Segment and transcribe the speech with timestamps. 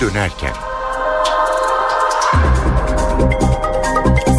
[0.00, 0.52] dönerken.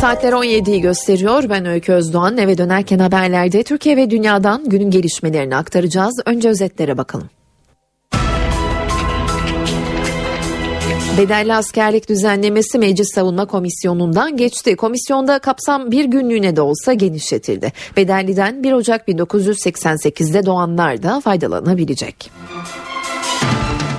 [0.02, 1.50] Saatler 17'yi gösteriyor.
[1.50, 2.38] Ben Öykü Özdoğan.
[2.38, 6.20] Eve dönerken haberlerde Türkiye ve dünyadan günün gelişmelerini aktaracağız.
[6.26, 7.30] Önce özetlere bakalım.
[11.18, 14.76] Bedelli askerlik düzenlemesi Meclis Savunma Komisyonu'ndan geçti.
[14.76, 17.74] Komisyonda kapsam bir günlüğüne de olsa genişletildi.
[17.98, 22.32] Bedelli'den 1 Ocak 1988'de doğanlar da faydalanabilecek.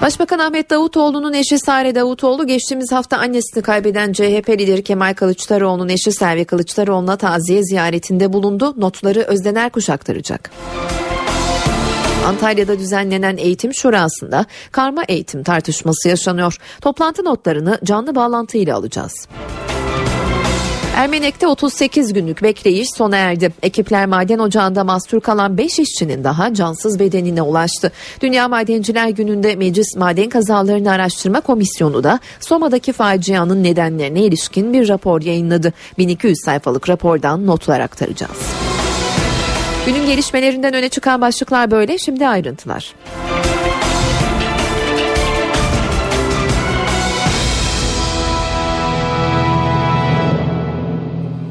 [0.03, 6.13] Başbakan Ahmet Davutoğlu'nun eşi Sare Davutoğlu geçtiğimiz hafta annesini kaybeden CHP lideri Kemal Kılıçdaroğlu'nun eşi
[6.13, 8.75] Selvi Kılıçdaroğlu'na taziye ziyaretinde bulundu.
[8.77, 10.51] Notları Özden Erkuş aktaracak.
[12.27, 16.57] Antalya'da düzenlenen eğitim şurasında karma eğitim tartışması yaşanıyor.
[16.81, 19.29] Toplantı notlarını canlı bağlantıyla alacağız.
[20.99, 23.53] Ermenek'te 38 günlük bekleyiş sona erdi.
[23.63, 27.93] Ekipler maden ocağında mahsur kalan 5 işçinin daha cansız bedenine ulaştı.
[28.21, 35.23] Dünya Madenciler Günü'nde Meclis Maden Kazalarını Araştırma Komisyonu da Soma'daki facianın nedenlerine ilişkin bir rapor
[35.23, 35.73] yayınladı.
[35.99, 38.39] 1200 sayfalık rapordan notlar aktaracağız.
[39.87, 41.99] Günün gelişmelerinden öne çıkan başlıklar böyle.
[41.99, 42.95] Şimdi ayrıntılar.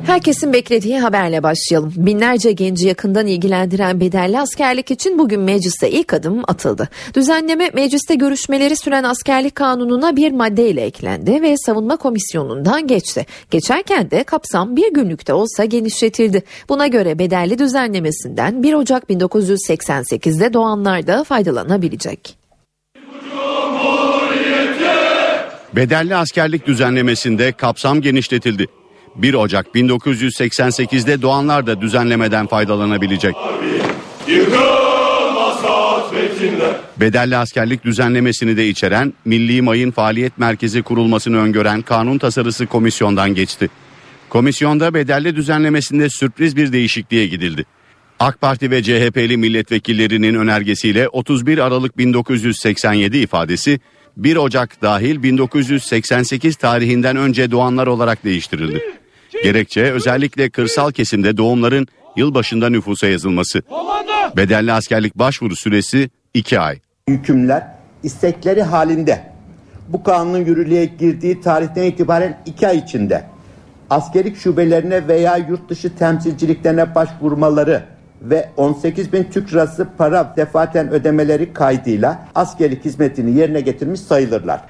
[0.08, 1.94] Herkesin beklediği haberle başlayalım.
[1.96, 6.90] Binlerce genci yakından ilgilendiren bedelli askerlik için bugün mecliste ilk adım atıldı.
[7.14, 13.26] Düzenleme mecliste görüşmeleri süren askerlik kanununa bir maddeyle eklendi ve savunma komisyonundan geçti.
[13.52, 16.44] Geçerken de kapsam bir günlükte olsa genişletildi.
[16.70, 22.38] Buna göre bedelli düzenlemesinden 1 Ocak 1988'de doğanlar da faydalanabilecek.
[25.76, 28.68] Bedelli askerlik düzenlemesinde kapsam genişletildi.
[29.18, 33.36] 1 Ocak 1988'de doğanlar da düzenlemeden faydalanabilecek.
[36.98, 43.70] Bedelli askerlik düzenlemesini de içeren Milli Mayın Faaliyet Merkezi kurulmasını öngören kanun tasarısı komisyondan geçti.
[44.30, 47.66] Komisyonda bedelli düzenlemesinde sürpriz bir değişikliğe gidildi.
[48.20, 53.80] AK Parti ve CHP'li milletvekillerinin önergesiyle 31 Aralık 1987 ifadesi
[54.18, 58.97] 1 Ocak dahil 1988 tarihinden önce doğanlar olarak değiştirildi.
[59.44, 63.62] Gerekçe özellikle kırsal kesimde doğumların yılbaşında nüfusa yazılması.
[64.38, 66.80] Bedelli askerlik başvuru süresi 2 ay.
[67.10, 67.68] Hükümler
[68.04, 69.32] istekleri halinde
[69.88, 73.24] bu kanunun yürürlüğe girdiği tarihten itibaren 2 ay içinde
[73.90, 77.84] askerlik şubelerine veya yurt dışı temsilciliklerine başvurmaları
[78.22, 84.62] ve 18 bin Türk lirası para defaten ödemeleri kaydıyla askerlik hizmetini yerine getirmiş sayılırlar.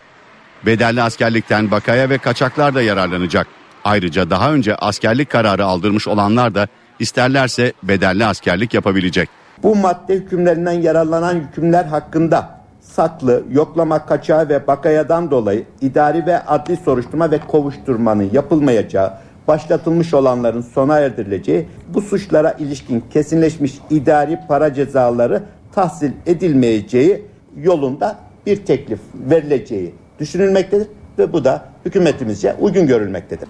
[0.66, 3.48] Bedelli askerlikten bakaya ve kaçaklar da yararlanacak.
[3.88, 6.68] Ayrıca daha önce askerlik kararı aldırmış olanlar da
[7.00, 9.30] isterlerse bedelli askerlik yapabilecek.
[9.64, 16.78] Bu madde hükümlerinden yararlanan hükümler hakkında saklı, yoklama kaçağı ve bakayadan dolayı idari ve adli
[16.78, 19.14] soruşturma ve kovuşturmanın yapılmayacağı,
[19.48, 27.26] başlatılmış olanların sona erdirileceği, bu suçlara ilişkin kesinleşmiş idari para cezaları tahsil edilmeyeceği
[27.58, 30.88] yolunda bir teklif verileceği düşünülmektedir
[31.20, 33.48] ve bu da hükümetimizce uygun görülmektedir.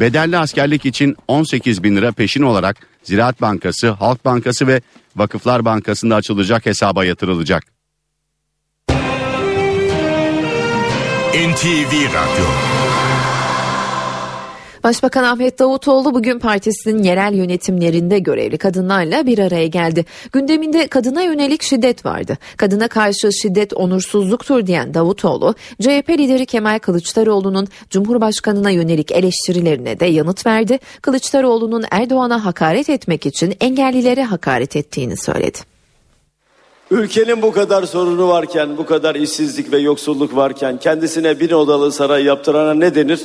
[0.00, 4.80] Bedelli askerlik için 18 bin lira peşin olarak Ziraat Bankası, Halk Bankası ve
[5.16, 7.62] Vakıflar Bankası'nda açılacak hesaba yatırılacak.
[11.34, 12.69] NTV Radyo
[14.84, 20.04] Başbakan Ahmet Davutoğlu bugün partisinin yerel yönetimlerinde görevli kadınlarla bir araya geldi.
[20.32, 22.38] Gündeminde kadına yönelik şiddet vardı.
[22.56, 30.46] Kadına karşı şiddet onursuzluktur diyen Davutoğlu, CHP lideri Kemal Kılıçdaroğlu'nun Cumhurbaşkanına yönelik eleştirilerine de yanıt
[30.46, 30.78] verdi.
[31.02, 35.58] Kılıçdaroğlu'nun Erdoğan'a hakaret etmek için engellilere hakaret ettiğini söyledi.
[36.90, 42.24] Ülkenin bu kadar sorunu varken, bu kadar işsizlik ve yoksulluk varken kendisine bir odalı saray
[42.24, 43.20] yaptırana ne denir?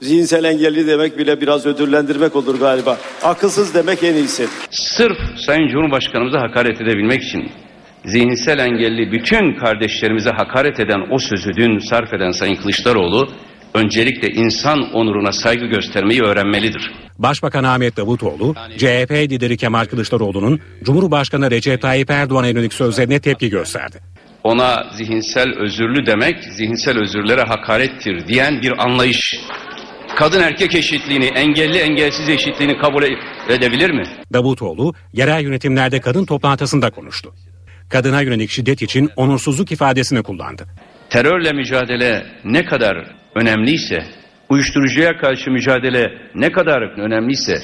[0.00, 2.98] Zihinsel engelli demek bile biraz ödüllendirmek olur galiba.
[3.22, 4.46] Akılsız demek en iyisi.
[4.70, 7.50] Sırf Sayın Cumhurbaşkanımıza hakaret edebilmek için
[8.04, 13.28] zihinsel engelli bütün kardeşlerimize hakaret eden o sözü dün sarf eden Sayın Kılıçdaroğlu
[13.74, 16.92] öncelikle insan onuruna saygı göstermeyi öğrenmelidir.
[17.18, 24.00] Başbakan Ahmet Davutoğlu, CHP lideri Kemal Kılıçdaroğlu'nun Cumhurbaşkanı Recep Tayyip Erdoğan'a yönelik sözlerine tepki gösterdi.
[24.44, 29.40] Ona zihinsel özürlü demek, zihinsel özürlere hakarettir diyen bir anlayış
[30.20, 33.02] kadın erkek eşitliğini, engelli engelsiz eşitliğini kabul
[33.48, 34.02] edebilir mi?
[34.32, 37.34] Davutoğlu yerel yönetimlerde kadın toplantısında konuştu.
[37.88, 40.66] Kadına yönelik şiddet için onursuzluk ifadesini kullandı.
[41.10, 44.04] Terörle mücadele ne kadar önemliyse,
[44.48, 47.62] uyuşturucuya karşı mücadele ne kadar önemliyse,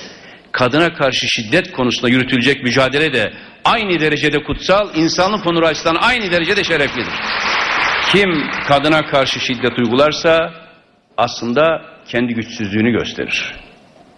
[0.53, 3.32] kadına karşı şiddet konusunda yürütülecek mücadele de
[3.64, 7.14] aynı derecede kutsal, insanlık onuru açısından aynı derecede şereflidir.
[8.12, 8.31] Kim
[8.69, 10.50] kadına karşı şiddet uygularsa
[11.17, 13.55] aslında kendi güçsüzlüğünü gösterir.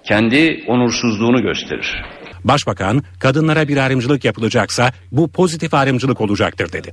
[0.05, 2.03] Kendi onursuzluğunu gösterir.
[2.45, 6.93] Başbakan kadınlara bir ayrımcılık yapılacaksa bu pozitif ayrımcılık olacaktır dedi.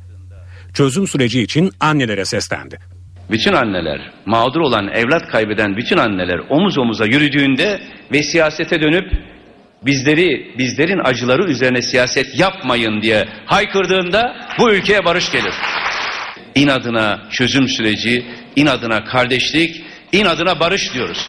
[0.73, 2.79] Çözüm süreci için annelere seslendi.
[3.31, 7.81] Bütün anneler, mağdur olan, evlat kaybeden bütün anneler omuz omuza yürüdüğünde
[8.11, 9.11] ve siyasete dönüp
[9.85, 15.53] bizleri, bizlerin acıları üzerine siyaset yapmayın diye haykırdığında bu ülkeye barış gelir.
[16.55, 18.25] İnadına çözüm süreci,
[18.55, 21.27] inadına kardeşlik, inadına barış diyoruz.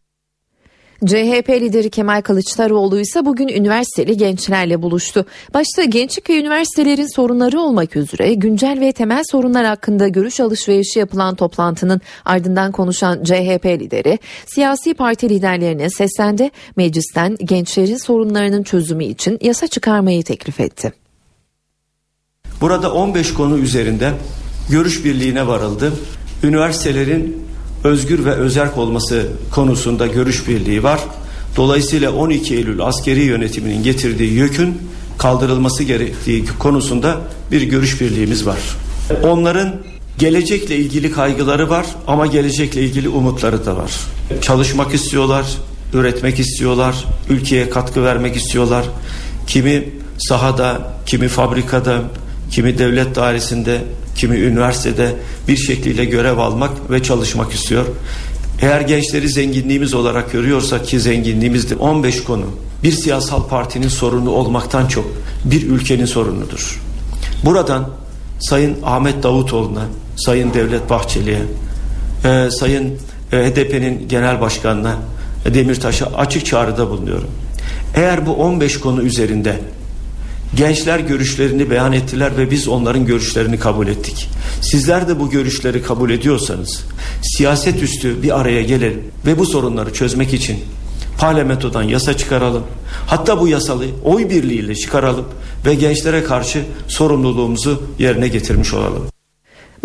[1.05, 5.27] CHP lideri Kemal Kılıçdaroğlu ise bugün üniversiteli gençlerle buluştu.
[5.55, 11.35] Başta gençlik ve üniversitelerin sorunları olmak üzere güncel ve temel sorunlar hakkında görüş alışverişi yapılan
[11.35, 16.51] toplantının ardından konuşan CHP lideri siyasi parti liderlerine seslendi.
[16.77, 20.93] Meclisten gençlerin sorunlarının çözümü için yasa çıkarmayı teklif etti.
[22.61, 24.13] Burada 15 konu üzerinde
[24.71, 25.93] görüş birliğine varıldı.
[26.43, 27.46] Üniversitelerin
[27.87, 31.01] özgür ve özerk olması konusunda görüş birliği var.
[31.57, 34.79] Dolayısıyla 12 Eylül askeri yönetiminin getirdiği yükün
[35.19, 37.17] kaldırılması gerektiği konusunda
[37.51, 38.59] bir görüş birliğimiz var.
[39.23, 39.75] Onların
[40.19, 43.91] gelecekle ilgili kaygıları var ama gelecekle ilgili umutları da var.
[44.41, 45.47] Çalışmak istiyorlar,
[45.95, 48.85] üretmek istiyorlar, ülkeye katkı vermek istiyorlar.
[49.47, 52.03] Kimi sahada, kimi fabrikada,
[52.51, 53.81] kimi devlet dairesinde,
[54.17, 55.15] kimi üniversitede
[55.49, 57.85] bir şekliyle görev almak ve çalışmak istiyor.
[58.61, 62.47] Eğer gençleri zenginliğimiz olarak görüyorsak ki zenginliğimizde 15 konu
[62.83, 65.05] bir siyasal partinin sorunu olmaktan çok
[65.45, 66.81] bir ülkenin sorunudur.
[67.45, 67.89] Buradan
[68.41, 69.85] Sayın Ahmet Davutoğlu'na,
[70.17, 71.43] Sayın Devlet Bahçeli'ye,
[72.25, 72.99] e, Sayın
[73.33, 74.97] e, HDP'nin genel başkanına
[75.55, 77.29] Demirtaş'a açık çağrıda bulunuyorum.
[77.95, 79.61] Eğer bu 15 konu üzerinde
[80.55, 84.29] Gençler görüşlerini beyan ettiler ve biz onların görüşlerini kabul ettik.
[84.61, 86.85] Sizler de bu görüşleri kabul ediyorsanız
[87.23, 90.59] siyaset üstü bir araya gelelim ve bu sorunları çözmek için
[91.19, 92.63] parlamentodan yasa çıkaralım.
[93.07, 95.25] Hatta bu yasalı oy birliğiyle çıkaralım
[95.67, 99.16] ve gençlere karşı sorumluluğumuzu yerine getirmiş olalım.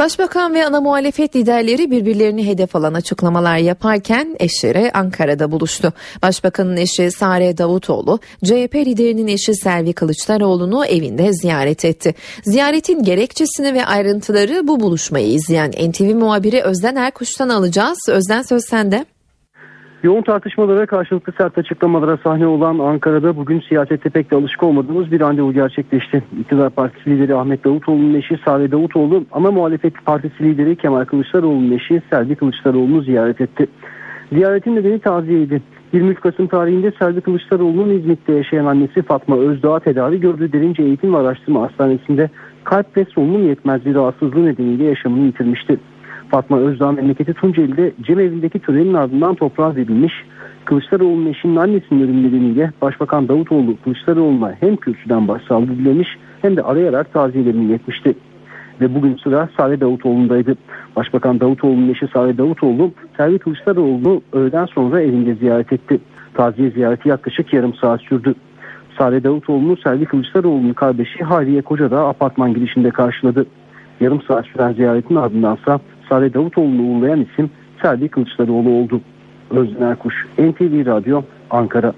[0.02, 5.94] Başbakan ve ana muhalefet liderleri birbirlerini hedef alan açıklamalar yaparken eşleri Ankara'da buluştu.
[6.22, 12.16] Başbakanın eşi Sare Davutoğlu, CHP liderinin eşi Selvi Kılıçdaroğlu'nu evinde ziyaret etti.
[12.44, 17.98] Ziyaretin gerekçesini ve ayrıntıları bu buluşmayı izleyen NTV muhabiri Özden Erkuş'tan alacağız.
[18.10, 19.06] Özden söz sende.
[20.04, 25.20] Yoğun tartışmalara karşılıklı sert açıklamalara sahne olan Ankara'da bugün siyasette pek de alışık olmadığımız bir
[25.20, 26.24] randevu gerçekleşti.
[26.40, 32.02] İktidar Partisi lideri Ahmet Davutoğlu'nun eşi Sare Davutoğlu, ana muhalefet partisi lideri Kemal Kılıçdaroğlu'nun eşi
[32.10, 33.68] Selvi Kılıçdaroğlu'nu ziyaret etti.
[34.34, 35.62] Ziyaretin nedeni taziyeydi.
[35.94, 41.18] 23 Kasım tarihinde Selvi Kılıçdaroğlu'nun İzmit'te yaşayan annesi Fatma Özdağ tedavi gördüğü Derince Eğitim ve
[41.18, 42.30] Araştırma Hastanesi'nde
[42.64, 45.80] kalp ve solunum yetmezliği rahatsızlığı nedeniyle yaşamını yitirmişti.
[46.32, 50.14] Fatma Özdağ memleketi Tunceli'de cemevindeki törenin ardından toprağa verilmiş.
[50.66, 56.08] Kılıçdaroğlu'nun eşinin annesinin ölüm nedeniyle Başbakan Davutoğlu Kılıçdaroğlu'na hem kürsüden başsağlığı dilemiş
[56.42, 58.14] hem de arayarak taziyelerini iletmişti.
[58.82, 60.56] Ve bugün sıra Sare Davutoğlu'ndaydı.
[60.96, 66.00] Başbakan Davutoğlu'nun eşi Sare Davutoğlu, Selvi Kılıçdaroğlu'nu öğleden sonra evinde ziyaret etti.
[66.34, 68.36] Taziye ziyareti yaklaşık yarım saat sürdü.
[68.98, 73.46] Sare Davutoğlu'nu Selvi Kılıçdaroğlu'nun kardeşi Hayriye Koca da apartman girişinde karşıladı.
[74.00, 75.80] Yarım saat süren ziyaretin ardındansa
[76.12, 77.50] Sare Davutoğlu'nu uğurlayan isim
[77.82, 79.02] Selvi Kılıçdaroğlu oldu.
[79.52, 81.94] Özden Erkuş, NTV Radyo, Ankara.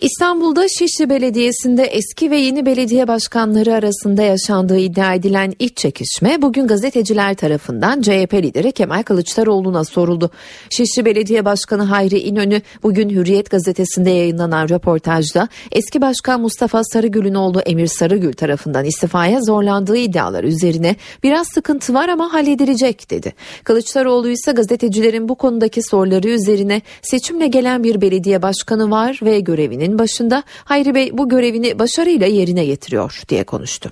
[0.00, 6.66] İstanbul'da Şişli Belediyesi'nde eski ve yeni belediye başkanları arasında yaşandığı iddia edilen iç çekişme bugün
[6.66, 10.30] gazeteciler tarafından CHP lideri Kemal Kılıçdaroğlu'na soruldu.
[10.70, 17.60] Şişli Belediye Başkanı Hayri İnönü bugün Hürriyet gazetesinde yayınlanan röportajda eski başkan Mustafa Sarıgül'ün oğlu
[17.60, 23.34] Emir Sarıgül tarafından istifaya zorlandığı iddialar üzerine biraz sıkıntı var ama halledilecek dedi.
[23.64, 29.85] Kılıçdaroğlu ise gazetecilerin bu konudaki soruları üzerine seçimle gelen bir belediye başkanı var ve görevini
[29.86, 33.90] görevinin başında Hayri Bey bu görevini başarıyla yerine getiriyor diye konuştu.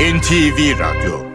[0.00, 1.27] NTV Radyo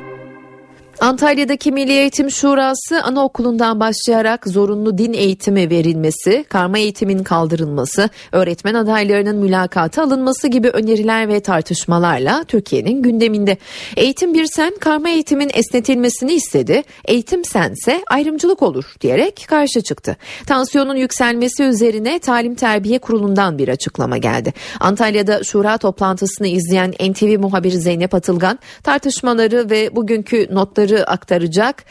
[1.03, 9.36] Antalya'daki Milli Eğitim Şurası anaokulundan başlayarak zorunlu din eğitimi verilmesi, karma eğitimin kaldırılması, öğretmen adaylarının
[9.36, 13.57] mülakata alınması gibi öneriler ve tartışmalarla Türkiye'nin gündeminde.
[13.98, 16.83] Eğitim bir sen karma eğitimin esnetilmesini istedi.
[17.05, 20.17] Eğitim sense ayrımcılık olur diyerek karşı çıktı.
[20.48, 24.53] Tansiyonun yükselmesi üzerine Talim Terbiye Kurulu'ndan bir açıklama geldi.
[24.79, 31.85] Antalya'da şura toplantısını izleyen NTV muhabiri Zeynep Atılgan tartışmaları ve bugünkü notları aktaracak.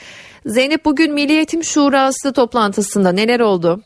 [0.47, 3.83] Zeynep bugün Milli Eğitim Şurası toplantısında neler oldu?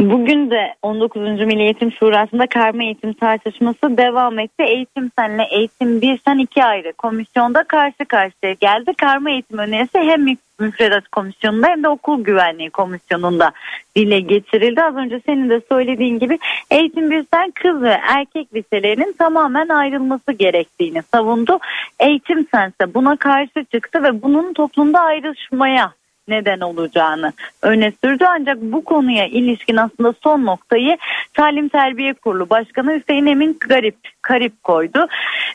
[0.00, 1.22] Bugün de 19.
[1.22, 4.62] Milli Eğitim Şurası'nda karma eğitim tartışması devam etti.
[4.62, 8.92] Eğitim senle eğitim bir sen iki ayrı komisyonda karşı karşıya geldi.
[8.94, 10.26] Karma eğitim önerisi hem
[10.60, 13.52] müfredat komisyonunda hem de okul güvenliği komisyonunda
[13.96, 14.82] dile getirildi.
[14.82, 16.38] Az önce senin de söylediğin gibi
[16.70, 21.58] eğitim birsen kız ve erkek liselerinin tamamen ayrılması gerektiğini savundu.
[21.98, 25.92] Eğitim sense buna karşı çıktı ve bunun toplumda ayrışmaya
[26.28, 28.24] neden olacağını öne sürdü.
[28.28, 30.98] Ancak bu konuya ilişkin aslında son noktayı
[31.34, 35.06] Talim Terbiye Kurulu Başkanı Hüseyin Emin Garip, Karip koydu.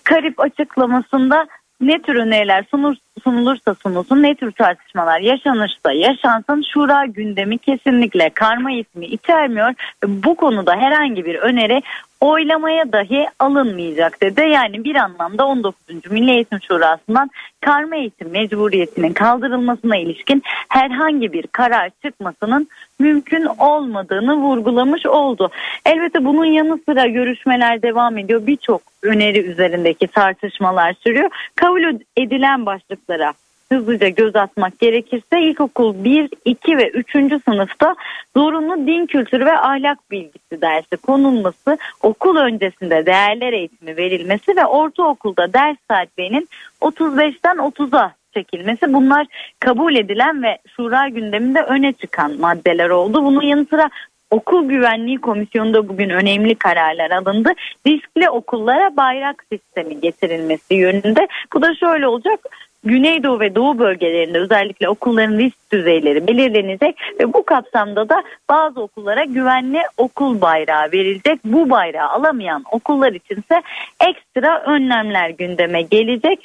[0.03, 1.47] Karip açıklamasında
[1.87, 8.71] ne tür öneriler sunur, sunulursa sunulsun, ne tür tartışmalar yaşanırsa yaşansın şura gündemi kesinlikle karma
[8.71, 9.73] ismi içermiyor.
[10.07, 11.81] Bu konuda herhangi bir öneri
[12.21, 14.41] oylamaya dahi alınmayacak dedi.
[14.41, 16.11] Yani bir anlamda 19.
[16.11, 17.29] Milli Eğitim Şurası'ndan
[17.61, 22.67] karma eğitim mecburiyetinin kaldırılmasına ilişkin herhangi bir karar çıkmasının
[22.99, 25.51] mümkün olmadığını vurgulamış oldu.
[25.85, 28.47] Elbette bunun yanı sıra görüşmeler devam ediyor.
[28.47, 31.29] Birçok öneri üzerindeki tartışmalar sürüyor.
[31.55, 33.33] Kabul edilen başlıklara
[33.71, 37.11] hızlıca göz atmak gerekirse ilkokul 1, 2 ve 3.
[37.45, 37.95] sınıfta
[38.35, 45.53] zorunlu din kültürü ve ahlak bilgisi dersi konulması, okul öncesinde değerler eğitimi verilmesi ve ortaokulda
[45.53, 46.49] ders saatlerinin
[46.81, 49.27] 35'ten 30'a çekilmesi bunlar
[49.59, 53.23] kabul edilen ve şura gündeminde öne çıkan maddeler oldu.
[53.23, 53.89] Bunun yanı sıra
[54.31, 57.49] Okul Güvenliği Komisyonu'nda bugün önemli kararlar alındı.
[57.87, 61.27] Riskli okullara bayrak sistemi getirilmesi yönünde.
[61.53, 62.39] Bu da şöyle olacak.
[62.85, 69.23] Güneydoğu ve Doğu bölgelerinde özellikle okulların risk düzeyleri belirlenecek ve bu kapsamda da bazı okullara
[69.23, 71.39] güvenli okul bayrağı verilecek.
[71.45, 73.61] Bu bayrağı alamayan okullar içinse
[74.07, 76.39] ekstra önlemler gündeme gelecek.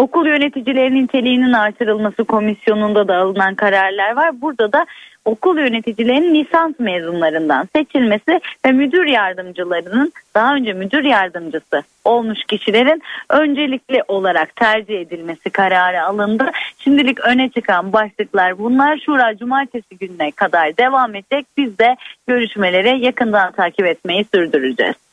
[0.00, 4.40] Okul yöneticilerinin niteliğinin artırılması komisyonunda da alınan kararlar var.
[4.40, 4.86] Burada da
[5.24, 14.02] okul yöneticilerinin lisans mezunlarından seçilmesi ve müdür yardımcılarının daha önce müdür yardımcısı olmuş kişilerin öncelikli
[14.08, 16.50] olarak tercih edilmesi kararı alındı.
[16.78, 18.98] Şimdilik öne çıkan başlıklar bunlar.
[19.06, 21.46] Şura cumartesi gününe kadar devam edecek.
[21.56, 25.09] Biz de görüşmeleri yakından takip etmeyi sürdüreceğiz.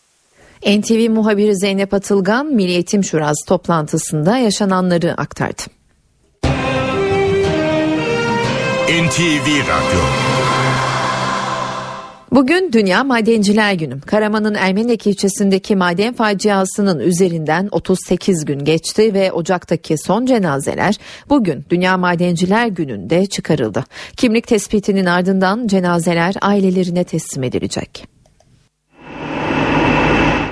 [0.65, 5.61] NTV muhabiri Zeynep Atılgan Milli Eğitim Şurası toplantısında yaşananları aktardı.
[8.89, 10.01] NTV Radyo
[12.31, 14.01] Bugün Dünya Madenciler Günü.
[14.01, 20.95] Karaman'ın Ermenek ilçesindeki maden faciasının üzerinden 38 gün geçti ve Ocak'taki son cenazeler
[21.29, 23.83] bugün Dünya Madenciler Günü'nde çıkarıldı.
[24.17, 28.16] Kimlik tespitinin ardından cenazeler ailelerine teslim edilecek.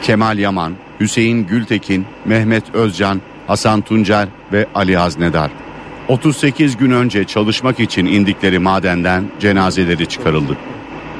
[0.05, 5.51] Kemal Yaman, Hüseyin Gültekin, Mehmet Özcan, Hasan Tuncer ve Ali Haznedar.
[6.07, 10.57] 38 gün önce çalışmak için indikleri madenden cenazeleri çıkarıldı.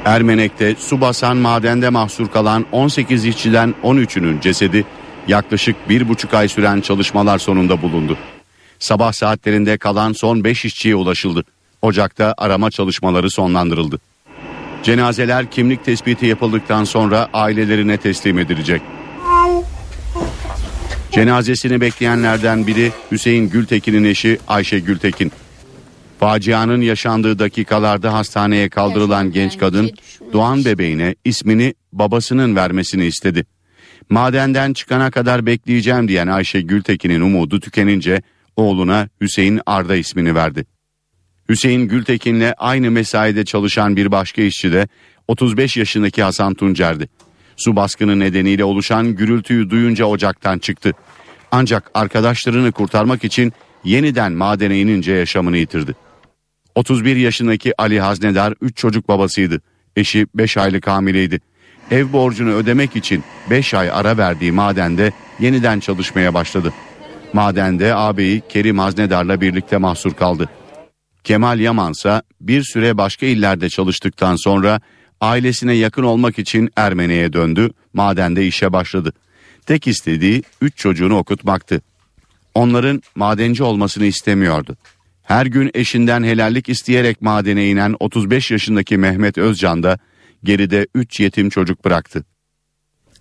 [0.04, 4.84] Ermenek'te su basan madende mahsur kalan 18 işçiden 13'ünün cesedi
[5.28, 8.16] yaklaşık bir buçuk ay süren çalışmalar sonunda bulundu.
[8.78, 11.44] Sabah saatlerinde kalan son 5 işçiye ulaşıldı.
[11.82, 14.00] Ocak'ta arama çalışmaları sonlandırıldı.
[14.82, 18.82] Cenazeler kimlik tespiti yapıldıktan sonra ailelerine teslim edilecek.
[21.10, 25.32] Cenazesini bekleyenlerden biri Hüseyin Gültekin'in eşi Ayşe Gültekin.
[26.20, 29.90] Facianın yaşandığı dakikalarda hastaneye kaldırılan genç kadın
[30.32, 33.46] doğan bebeğine ismini babasının vermesini istedi.
[34.10, 38.22] Madenden çıkana kadar bekleyeceğim diyen Ayşe Gültekin'in umudu tükenince
[38.56, 40.66] oğluna Hüseyin Arda ismini verdi.
[41.48, 44.88] Hüseyin Gültekin'le aynı mesaide çalışan bir başka işçi de
[45.28, 47.08] 35 yaşındaki Hasan Tuncer'di.
[47.56, 50.92] Su baskını nedeniyle oluşan gürültüyü duyunca ocaktan çıktı.
[51.50, 53.52] Ancak arkadaşlarını kurtarmak için
[53.84, 55.94] yeniden madene inince yaşamını yitirdi.
[56.74, 59.60] 31 yaşındaki Ali Haznedar 3 çocuk babasıydı.
[59.96, 61.40] Eşi 5 aylık hamileydi.
[61.90, 66.72] Ev borcunu ödemek için 5 ay ara verdiği madende yeniden çalışmaya başladı.
[67.32, 70.48] Madende ağabeyi Kerim Haznedar'la birlikte mahsur kaldı.
[71.26, 74.80] Kemal Yamansa bir süre başka illerde çalıştıktan sonra
[75.20, 79.12] ailesine yakın olmak için Ermeni'ye döndü, madende işe başladı.
[79.66, 81.80] Tek istediği üç çocuğunu okutmaktı.
[82.54, 84.76] Onların madenci olmasını istemiyordu.
[85.22, 89.98] Her gün eşinden helallik isteyerek madene inen 35 yaşındaki Mehmet Özcan da
[90.44, 92.24] geride 3 yetim çocuk bıraktı.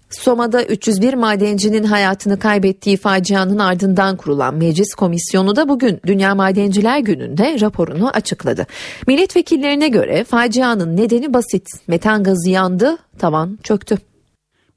[0.10, 7.62] Soma'da 301 madencinin hayatını kaybettiği facianın ardından kurulan meclis komisyonu da bugün Dünya Madenciler Günü'nde
[7.62, 8.68] raporunu açıkladı.
[9.08, 11.70] Milletvekillerine göre facianın nedeni basit.
[11.88, 13.98] Metan gazı yandı, tavan çöktü.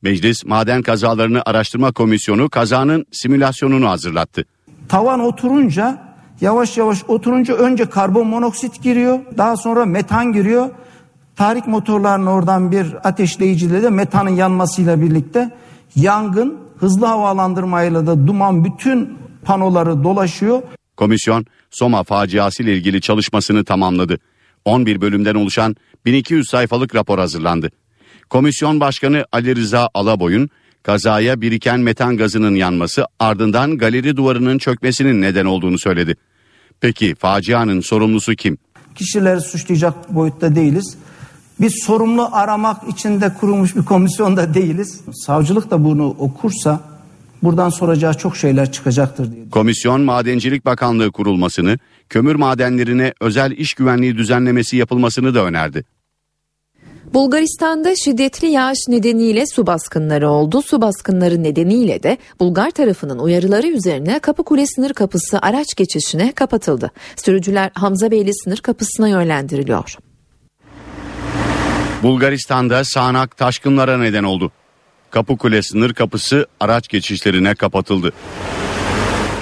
[0.03, 4.45] Meclis Maden Kazalarını Araştırma Komisyonu kazanın simülasyonunu hazırlattı.
[4.89, 6.03] Tavan oturunca
[6.41, 10.71] yavaş yavaş oturunca önce karbon monoksit giriyor, daha sonra metan giriyor.
[11.39, 15.51] Tahrik motorlarının oradan bir ateşleyiciyle de metanın yanmasıyla birlikte
[15.97, 20.63] yangın hızlı havalandırmayla da duman bütün panoları dolaşıyor.
[20.97, 24.19] Komisyon Soma faciası ile ilgili çalışmasını tamamladı.
[24.65, 27.71] 11 bölümden oluşan 1200 sayfalık rapor hazırlandı.
[28.31, 30.51] Komisyon Başkanı Ali Rıza Alaboy'un
[30.83, 36.17] kazaya biriken metan gazının yanması ardından galeri duvarının çökmesinin neden olduğunu söyledi.
[36.81, 38.59] Peki facianın sorumlusu kim?
[38.95, 40.99] Kişileri suçlayacak boyutta değiliz.
[41.61, 45.01] Biz sorumlu aramak için de kurulmuş bir komisyonda değiliz.
[45.13, 46.81] Savcılık da bunu okursa
[47.43, 49.51] buradan soracağı çok şeyler çıkacaktır diye.
[49.51, 55.85] Komisyon Madencilik Bakanlığı kurulmasını, kömür madenlerine özel iş güvenliği düzenlemesi yapılmasını da önerdi.
[57.15, 60.63] Bulgaristan'da şiddetli yağış nedeniyle su baskınları oldu.
[60.63, 66.91] Su baskınları nedeniyle de Bulgar tarafının uyarıları üzerine Kapıkule sınır kapısı araç geçişine kapatıldı.
[67.17, 69.99] Sürücüler Hamza Beyli sınır kapısına yönlendiriliyor.
[72.03, 74.53] Bulgaristan'da sağanak taşkınlara neden oldu.
[75.11, 78.13] Kapıkule sınır kapısı araç geçişlerine kapatıldı.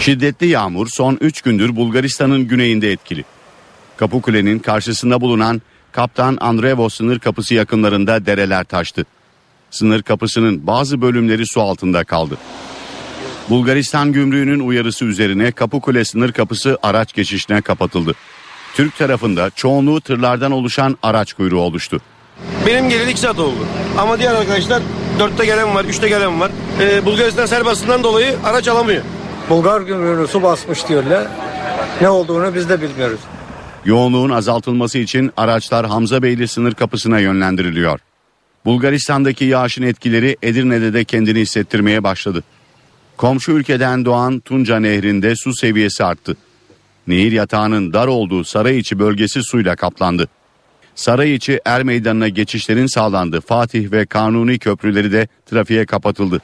[0.00, 3.24] Şiddetli yağmur son 3 gündür Bulgaristan'ın güneyinde etkili.
[3.96, 9.04] Kapıkule'nin karşısında bulunan Kaptan Andrevo sınır kapısı yakınlarında dereler taştı.
[9.70, 12.36] Sınır kapısının bazı bölümleri su altında kaldı.
[13.50, 18.14] Bulgaristan gümrüğünün uyarısı üzerine Kapıkule sınır kapısı araç geçişine kapatıldı.
[18.74, 22.00] Türk tarafında çoğunluğu tırlardan oluşan araç kuyruğu oluştu.
[22.66, 23.66] Benim geleli 2 saat oldu.
[23.98, 24.82] Ama diğer arkadaşlar
[25.18, 26.50] 4'te gelen var, 3'te gelen var.
[26.80, 29.02] Ee, Bulgaristan serbestliğinden dolayı araç alamıyor.
[29.50, 31.26] Bulgar gümrüğünü su basmış diyorlar.
[32.00, 33.20] Ne olduğunu biz de bilmiyoruz.
[33.84, 38.00] Yoğunluğun azaltılması için araçlar Hamza Beyli sınır kapısına yönlendiriliyor.
[38.64, 42.42] Bulgaristan'daki yağışın etkileri Edirne'de de kendini hissettirmeye başladı.
[43.16, 46.36] Komşu ülkeden doğan Tunca Nehri'nde su seviyesi arttı.
[47.06, 50.28] Nehir yatağının dar olduğu Sarayiçi bölgesi suyla kaplandı.
[50.96, 53.40] Sarayiçi Er Meydanı'na geçişlerin sağlandı.
[53.40, 56.40] Fatih ve Kanuni köprüleri de trafiğe kapatıldı.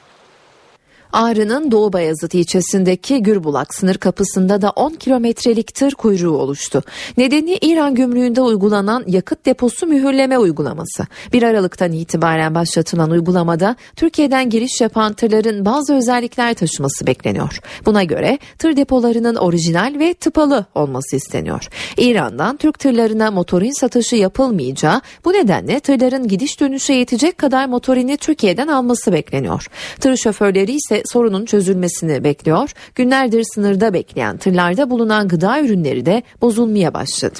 [1.13, 6.83] Ağrı'nın Doğu Bayazıt ilçesindeki Gürbulak sınır kapısında da 10 kilometrelik tır kuyruğu oluştu.
[7.17, 11.07] Nedeni İran gümrüğünde uygulanan yakıt deposu mühürleme uygulaması.
[11.33, 17.59] 1 Aralık'tan itibaren başlatılan uygulamada Türkiye'den giriş yapan tırların bazı özellikler taşıması bekleniyor.
[17.85, 21.67] Buna göre tır depolarının orijinal ve tıpalı olması isteniyor.
[21.97, 28.67] İran'dan Türk tırlarına motorin satışı yapılmayacağı bu nedenle tırların gidiş dönüşe yetecek kadar motorini Türkiye'den
[28.67, 29.67] alması bekleniyor.
[29.99, 32.71] Tır şoförleri ise sorunun çözülmesini bekliyor.
[32.95, 37.39] Günlerdir sınırda bekleyen tırlarda bulunan gıda ürünleri de bozulmaya başladı.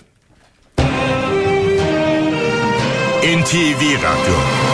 [3.24, 4.73] NTV Radyo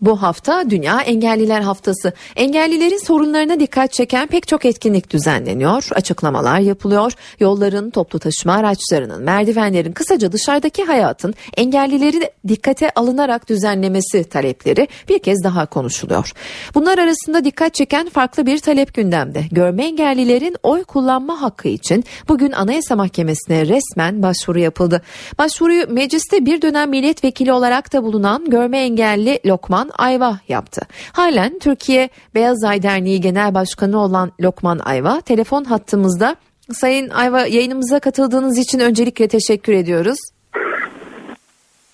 [0.00, 2.12] Bu hafta Dünya Engelliler Haftası.
[2.36, 7.12] Engellilerin sorunlarına dikkat çeken pek çok etkinlik düzenleniyor, açıklamalar yapılıyor.
[7.40, 15.44] Yolların, toplu taşıma araçlarının, merdivenlerin, kısaca dışarıdaki hayatın engellileri dikkate alınarak düzenlemesi talepleri bir kez
[15.44, 16.32] daha konuşuluyor.
[16.74, 19.44] Bunlar arasında dikkat çeken farklı bir talep gündemde.
[19.52, 25.02] Görme engellilerin oy kullanma hakkı için bugün Anayasa Mahkemesi'ne resmen başvuru yapıldı.
[25.38, 30.80] Başvuruyu mecliste bir dönem milletvekili olarak da bulunan görme engelli Lokman Ayva yaptı.
[31.12, 36.36] Halen Türkiye Beyaz Ay Derneği Genel Başkanı olan Lokman Ayva telefon hattımızda.
[36.72, 40.18] Sayın Ayva yayınımıza katıldığınız için öncelikle teşekkür ediyoruz.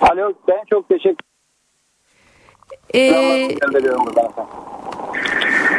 [0.00, 1.24] Alo ben çok teşekkür
[2.94, 3.48] Ee,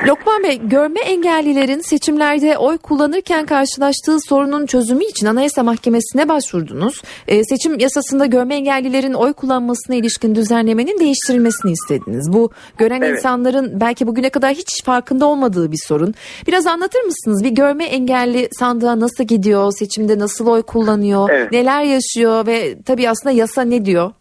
[0.04, 7.02] Lokman Bey, görme engellilerin seçimlerde oy kullanırken karşılaştığı sorunun çözümü için Anayasa Mahkemesi'ne başvurdunuz.
[7.28, 12.34] Ee, seçim yasasında görme engellilerin oy kullanmasına ilişkin düzenlemenin değiştirilmesini istediniz.
[12.34, 13.18] Bu gören Evet.
[13.18, 16.14] insanların belki bugüne kadar hiç farkında olmadığı bir sorun.
[16.48, 17.44] Biraz anlatır mısınız?
[17.44, 19.72] Bir görme engelli sandığa nasıl gidiyor?
[19.72, 21.30] Seçimde nasıl oy kullanıyor?
[21.34, 21.52] Evet.
[21.52, 24.12] Neler yaşıyor ve tabii aslında yasa ne diyor?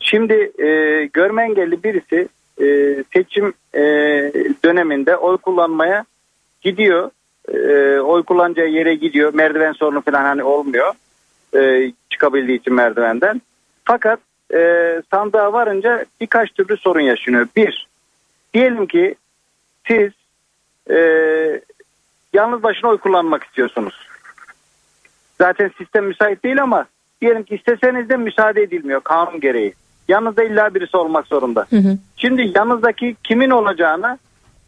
[0.00, 0.66] Şimdi e,
[1.12, 2.28] görme engelli birisi
[2.60, 3.80] e, seçim e,
[4.64, 6.04] döneminde oy kullanmaya
[6.60, 7.10] gidiyor.
[7.54, 9.34] E, oy kullanacağı yere gidiyor.
[9.34, 10.94] Merdiven sorunu falan hani olmuyor.
[11.56, 13.42] E, çıkabildiği için merdivenden.
[13.84, 14.20] Fakat
[14.54, 17.46] e, sandığa varınca birkaç türlü sorun yaşanıyor.
[17.56, 17.88] Bir,
[18.54, 19.14] diyelim ki
[19.86, 20.12] siz
[20.90, 20.98] e,
[22.32, 24.08] yalnız başına oy kullanmak istiyorsunuz.
[25.38, 26.86] Zaten sistem müsait değil ama
[27.20, 29.74] diyelim ki isteseniz de müsaade edilmiyor kanun gereği.
[30.08, 31.66] Yanınızda illa birisi olmak zorunda.
[32.16, 34.18] Şimdi yanınızdaki kimin olacağına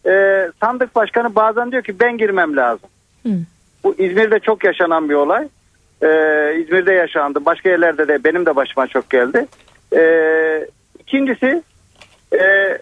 [0.07, 0.13] e,
[0.61, 2.89] sandık başkanı bazen diyor ki ben girmem lazım.
[3.85, 5.49] Bu İzmir'de çok yaşanan bir olay.
[6.03, 6.09] E,
[6.61, 7.45] İzmir'de yaşandı.
[7.45, 9.47] Başka yerlerde de benim de başıma çok geldi.
[9.97, 10.03] E,
[10.99, 11.63] ikincisi
[12.41, 12.79] e,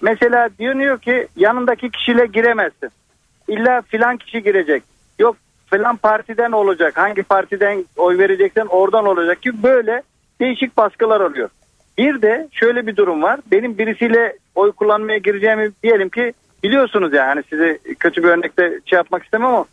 [0.00, 2.90] mesela diyor ki yanındaki kişiyle giremezsin.
[3.48, 4.82] İlla filan kişi girecek.
[5.18, 5.36] Yok
[5.66, 6.96] falan partiden olacak.
[6.98, 10.02] Hangi partiden oy vereceksen oradan olacak gibi böyle
[10.40, 11.48] değişik baskılar oluyor.
[12.00, 13.40] Bir de şöyle bir durum var.
[13.52, 16.32] Benim birisiyle oy kullanmaya gireceğimi diyelim ki
[16.62, 19.64] biliyorsunuz yani hani size kötü bir örnekte şey yapmak istemem ama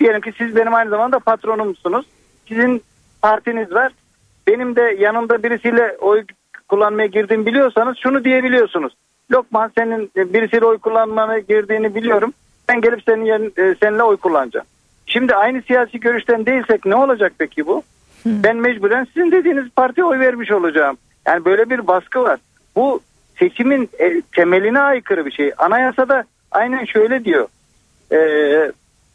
[0.00, 2.06] diyelim ki siz benim aynı zamanda patronumsunuz.
[2.48, 2.82] Sizin
[3.22, 3.92] partiniz var.
[4.46, 6.24] Benim de yanımda birisiyle oy
[6.68, 8.96] kullanmaya girdiğimi biliyorsanız şunu diyebiliyorsunuz.
[9.32, 12.32] Lokman senin birisiyle oy kullanmaya girdiğini biliyorum.
[12.68, 14.66] Ben gelip senin yerin, e, seninle oy kullanacağım.
[15.06, 17.82] Şimdi aynı siyasi görüşten değilsek ne olacak peki bu?
[18.26, 20.96] Ben mecburen sizin dediğiniz partiye oy vermiş olacağım.
[21.26, 22.38] Yani böyle bir baskı var.
[22.76, 23.00] Bu
[23.38, 25.52] seçimin e, temeline aykırı bir şey.
[25.58, 27.48] Anayasada aynen şöyle diyor.
[28.12, 28.18] E,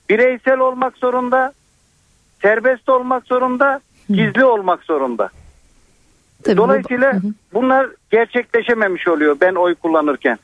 [0.09, 1.53] bireysel olmak zorunda,
[2.41, 5.29] serbest olmak zorunda, gizli olmak zorunda.
[6.43, 7.13] Tabii bu- Dolayısıyla
[7.53, 10.37] bunlar gerçekleşememiş oluyor ben oy kullanırken.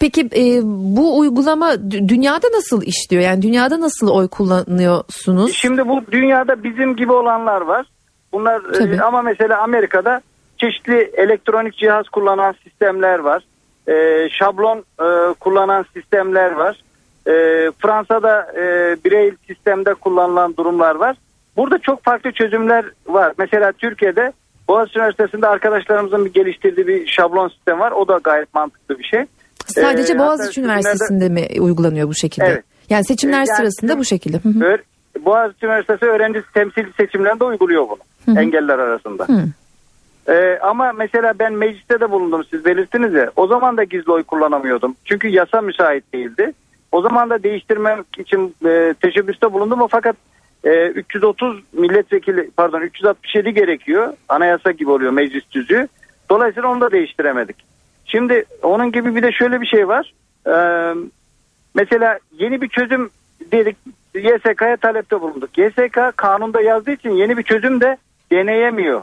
[0.00, 3.22] Peki e, bu uygulama dü- dünyada nasıl işliyor?
[3.22, 5.52] Yani dünyada nasıl oy kullanıyorsunuz?
[5.54, 7.86] Şimdi bu dünyada bizim gibi olanlar var.
[8.32, 9.02] Bunlar e, Tabii.
[9.02, 10.20] ama mesela Amerika'da
[10.58, 13.42] çeşitli elektronik cihaz kullanan sistemler var.
[13.88, 16.82] E, şablon e, kullanan sistemler var.
[17.26, 17.32] E,
[17.78, 21.16] Fransa'da e, birey sistemde kullanılan durumlar var.
[21.56, 23.32] Burada çok farklı çözümler var.
[23.38, 24.32] Mesela Türkiye'de
[24.68, 27.92] Boğaziçi Üniversitesi'nde arkadaşlarımızın bir geliştirdiği bir şablon sistem var.
[27.92, 29.24] O da gayet mantıklı bir şey.
[29.66, 32.46] Sadece E, Boğaziçi Üniversitesi'nde mi uygulanıyor bu şekilde?
[32.46, 32.64] Evet.
[32.90, 34.36] Yani seçimler Yani sırasında bu şekilde.
[34.36, 34.60] Hı hı.
[35.18, 38.38] Boğaziçi Üniversitesi öğrenci temsil seçimlerinde uyguluyor bunu.
[38.38, 39.24] Engeller arasında.
[39.24, 39.44] Hı.
[40.28, 43.30] Ee, ama mesela ben mecliste de bulundum siz belirttiniz ya.
[43.36, 44.96] O zaman da gizli oy kullanamıyordum.
[45.04, 46.52] Çünkü yasa müsait değildi.
[46.92, 49.86] O zaman da değiştirmek için e, teşebbüste bulundum.
[49.90, 50.16] Fakat
[50.64, 54.12] e, 330 milletvekili pardon 367 gerekiyor.
[54.28, 55.88] Anayasa gibi oluyor meclis tüzüğü.
[56.30, 57.56] Dolayısıyla onu da değiştiremedik.
[58.04, 60.14] Şimdi onun gibi bir de şöyle bir şey var.
[60.46, 60.94] Ee,
[61.74, 63.10] mesela yeni bir çözüm
[63.52, 63.76] dedik
[64.14, 65.58] YSK'ya talepte bulunduk.
[65.58, 67.96] YSK kanunda yazdığı için yeni bir çözüm de
[68.32, 69.02] deneyemiyor.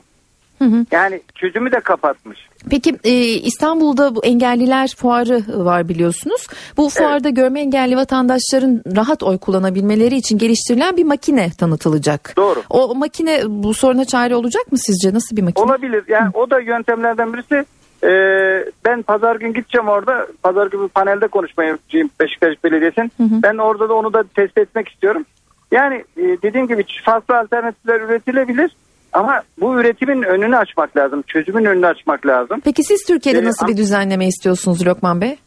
[0.59, 0.85] Hı hı.
[0.91, 2.47] Yani çözümü de kapatmış.
[2.69, 6.47] Peki e, İstanbul'da bu engelliler fuarı var biliyorsunuz.
[6.77, 12.33] Bu fuarda görme engelli vatandaşların rahat oy kullanabilmeleri için geliştirilen bir makine tanıtılacak.
[12.37, 12.63] Doğru.
[12.69, 15.13] O makine bu soruna çare olacak mı sizce?
[15.13, 15.65] Nasıl bir makine?
[15.65, 16.03] Olabilir.
[16.07, 17.65] Yani o da yöntemlerden birisi.
[18.03, 20.27] Ee, ben pazar gün gideceğim orada.
[20.43, 21.77] Pazar günü panelde konuşmayı
[22.19, 23.11] Beşiktaş Belediyesi'nin.
[23.19, 25.25] Ben orada da onu da test etmek istiyorum.
[25.71, 28.71] Yani e, dediğim gibi farklı alternatifler üretilebilir.
[29.13, 31.21] Ama bu üretimin önünü açmak lazım.
[31.27, 32.61] Çözümün önünü açmak lazım.
[32.65, 35.37] Peki siz Türkiye'de Ee, nasıl bir düzenleme istiyorsunuz Lokman Bey?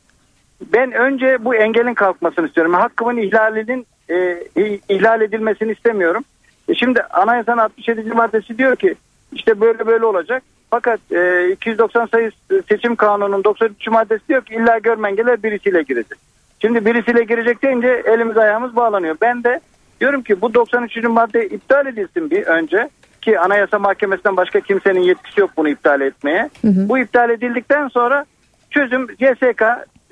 [0.72, 2.74] Ben önce bu engelin kalkmasını istiyorum.
[2.74, 4.42] Hakkımın ihlalinin e,
[4.88, 6.24] ihlal edilmesini istemiyorum.
[6.68, 8.10] E şimdi anayasanın 67.
[8.10, 8.94] maddesi diyor ki
[9.32, 10.42] işte böyle böyle olacak.
[10.70, 12.30] Fakat e, 290 sayı
[12.68, 13.88] seçim kanununun 93.
[13.88, 16.18] maddesi diyor ki illa görme engeller birisiyle girecek.
[16.60, 19.16] Şimdi birisiyle girecek deyince elimiz ayağımız bağlanıyor.
[19.20, 19.60] Ben de
[20.00, 21.04] diyorum ki bu 93.
[21.04, 22.88] madde iptal edilsin bir önce
[23.22, 26.50] ki anayasa mahkemesinden başka kimsenin yetkisi yok bunu iptal etmeye.
[26.88, 28.24] Bu iptal edildikten sonra
[28.70, 29.62] çözüm YSK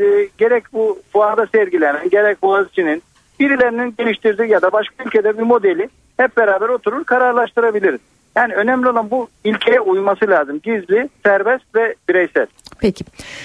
[0.00, 3.02] e, gerek bu fuarda sergilenen gerek Boğaziçi'nin
[3.40, 8.00] birilerinin geliştirdiği ya da başka ülkede bir modeli hep beraber oturur kararlaştırabiliriz.
[8.38, 10.60] Yani önemli olan bu ilkeye uyması lazım.
[10.62, 12.46] Gizli, serbest ve bireysel.
[12.80, 13.04] Peki.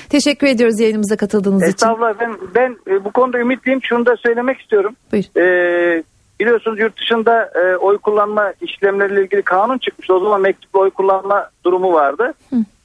[0.10, 1.70] Teşekkür ediyoruz yayınımıza katıldığınız için.
[1.70, 3.80] Estağfurullah ben, ben e, bu konuda ümitliyim.
[3.84, 4.96] Şunu da söylemek istiyorum.
[5.12, 5.24] Buyur.
[5.38, 6.04] E,
[6.40, 10.14] biliyorsunuz yurt dışında e, oy kullanma işlemleriyle ilgili kanun çıkmıştı.
[10.14, 12.34] O zaman mektuplu oy kullanma durumu vardı.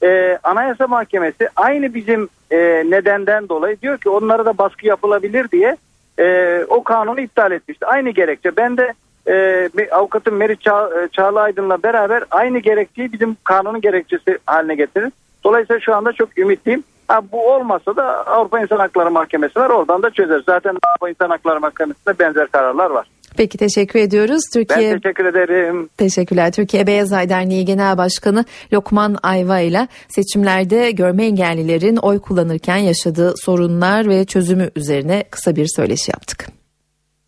[0.03, 2.57] E, Anayasa Mahkemesi aynı bizim e,
[2.89, 5.77] nedenden dolayı diyor ki onlara da baskı yapılabilir diye
[6.19, 6.25] e,
[6.69, 7.85] o kanunu iptal etmişti.
[7.85, 8.57] Aynı gerekçe.
[8.57, 8.93] Ben de
[9.29, 14.75] e, bir avukatım Meriç Çağ, e, Çağla Aydın'la beraber aynı gerekçeyi bizim kanunun gerekçesi haline
[14.75, 15.13] getirin.
[15.43, 16.83] Dolayısıyla şu anda çok ümitliyim.
[17.07, 19.69] Ha, bu olmasa da Avrupa İnsan Hakları Mahkemesi var.
[19.69, 20.41] Oradan da çözer.
[20.45, 23.07] Zaten Avrupa İnsan Hakları Mahkemesi'nde benzer kararlar var.
[23.37, 24.41] Peki teşekkür ediyoruz.
[24.53, 25.89] Türkiye Ben teşekkür ederim.
[25.97, 26.51] Teşekkürler.
[26.51, 33.33] Türkiye Beyaz Ay Derneği Genel Başkanı Lokman Ayva ile seçimlerde görme engellilerin oy kullanırken yaşadığı
[33.37, 36.47] sorunlar ve çözümü üzerine kısa bir söyleşi yaptık.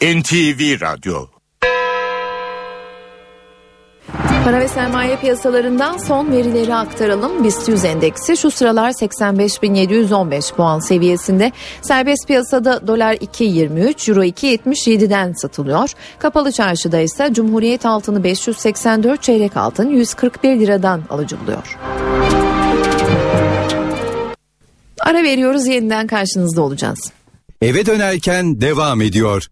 [0.01, 1.40] NTV Radyo
[4.43, 7.43] Para ve sermaye piyasalarından son verileri aktaralım.
[7.43, 11.51] BIST 100 endeksi şu sıralar 85.715 puan seviyesinde.
[11.81, 15.91] Serbest piyasada dolar 2.23, euro 2.77'den satılıyor.
[16.19, 21.77] Kapalı çarşıda ise Cumhuriyet altını 584, çeyrek altın 141 liradan alıcı buluyor.
[24.99, 27.11] Ara veriyoruz yeniden karşınızda olacağız.
[27.61, 29.47] Eve dönerken devam ediyor.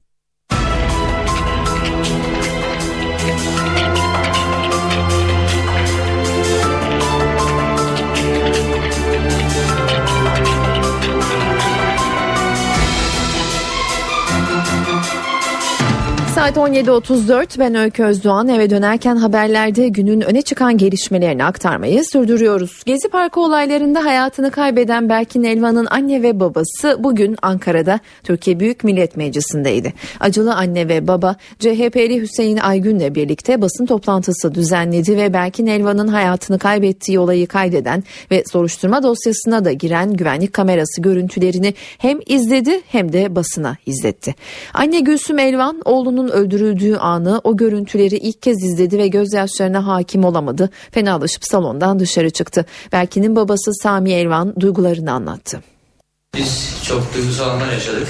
[16.39, 22.83] Saat Saat 17.34 ben Öykü Özdoğan eve dönerken haberlerde günün öne çıkan gelişmelerini aktarmayı sürdürüyoruz.
[22.85, 29.17] Gezi Parkı olaylarında hayatını kaybeden Berkin Elvan'ın anne ve babası bugün Ankara'da Türkiye Büyük Millet
[29.17, 29.93] Meclisi'ndeydi.
[30.19, 36.59] Acılı anne ve baba CHP'li Hüseyin Aygün'le birlikte basın toplantısı düzenledi ve Berkin Elvan'ın hayatını
[36.59, 43.35] kaybettiği olayı kaydeden ve soruşturma dosyasına da giren güvenlik kamerası görüntülerini hem izledi hem de
[43.35, 44.35] basına izletti.
[44.73, 50.69] Anne Gülsüm Elvan oğlunun öldürüldüğü anı o görüntüleri ilk kez izledi ve gözyaşlarına hakim olamadı.
[50.91, 52.65] Fenalaşıp salondan dışarı çıktı.
[52.91, 55.61] Berkin'in babası Sami Elvan duygularını anlattı.
[56.37, 58.07] Biz çok duygusal anlar yaşadık.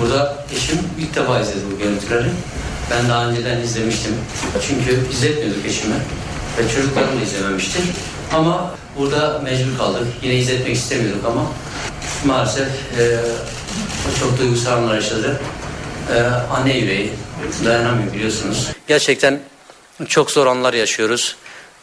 [0.00, 2.28] Burada eşim ilk defa izledi bu görüntüleri.
[2.90, 4.12] Ben daha önceden izlemiştim.
[4.62, 5.96] Çünkü izletmiyorduk eşime.
[6.58, 7.78] Ve çocuklarım da izlememişti.
[8.34, 10.06] Ama burada mecbur kaldık.
[10.22, 11.42] Yine izletmek istemiyorduk ama
[12.24, 13.20] maalesef e,
[14.20, 15.40] çok duygusal anlar yaşadı.
[16.14, 16.20] E,
[16.54, 17.12] anne yüreği
[17.64, 18.68] dayanamıyor biliyorsunuz.
[18.86, 19.40] Gerçekten
[20.08, 21.36] çok zor anlar yaşıyoruz.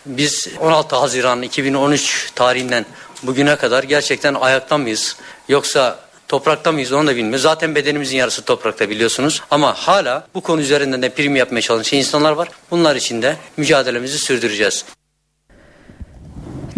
[0.05, 2.85] Biz 16 Haziran 2013 tarihinden
[3.23, 5.15] bugüne kadar gerçekten ayakta mıyız?
[5.49, 7.41] Yoksa toprakta mıyız onu da bilmiyoruz.
[7.41, 9.41] Zaten bedenimizin yarısı toprakta biliyorsunuz.
[9.51, 12.49] Ama hala bu konu üzerinden de prim yapmaya çalışan insanlar var.
[12.71, 14.85] Bunlar için de mücadelemizi sürdüreceğiz.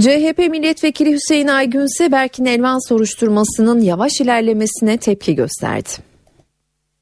[0.01, 5.89] CHP milletvekili Hüseyin Aygün ise Berkin Elvan soruşturmasının yavaş ilerlemesine tepki gösterdi.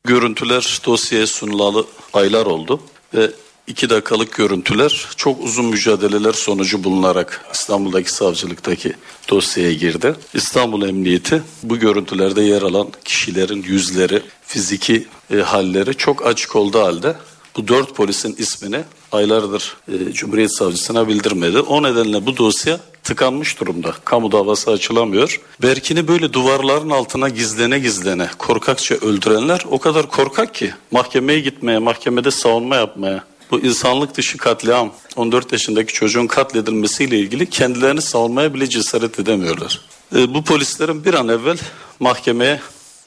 [0.05, 2.79] Görüntüler dosyaya sunulalı aylar oldu
[3.13, 3.31] ve
[3.67, 8.93] iki dakikalık görüntüler çok uzun mücadeleler sonucu bulunarak İstanbul'daki savcılıktaki
[9.29, 10.15] dosyaya girdi.
[10.33, 17.15] İstanbul Emniyeti bu görüntülerde yer alan kişilerin yüzleri, fiziki e, halleri çok açık olduğu halde
[17.57, 21.59] bu dört polisin ismini aylardır e, Cumhuriyet Savcısına bildirmedi.
[21.59, 23.93] O nedenle bu dosya tıkanmış durumda.
[24.05, 25.41] Kamu davası açılamıyor.
[25.61, 32.31] Berkin'i böyle duvarların altına gizlene gizlene korkakça öldürenler o kadar korkak ki mahkemeye gitmeye, mahkemede
[32.31, 39.19] savunma yapmaya bu insanlık dışı katliam 14 yaşındaki çocuğun katledilmesiyle ilgili kendilerini savunmaya bile cesaret
[39.19, 39.81] edemiyorlar.
[40.15, 41.57] E, bu polislerin bir an evvel
[41.99, 42.59] mahkemeye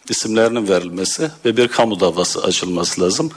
[0.08, 3.30] isimlerinin verilmesi ve bir kamu davası açılması lazım.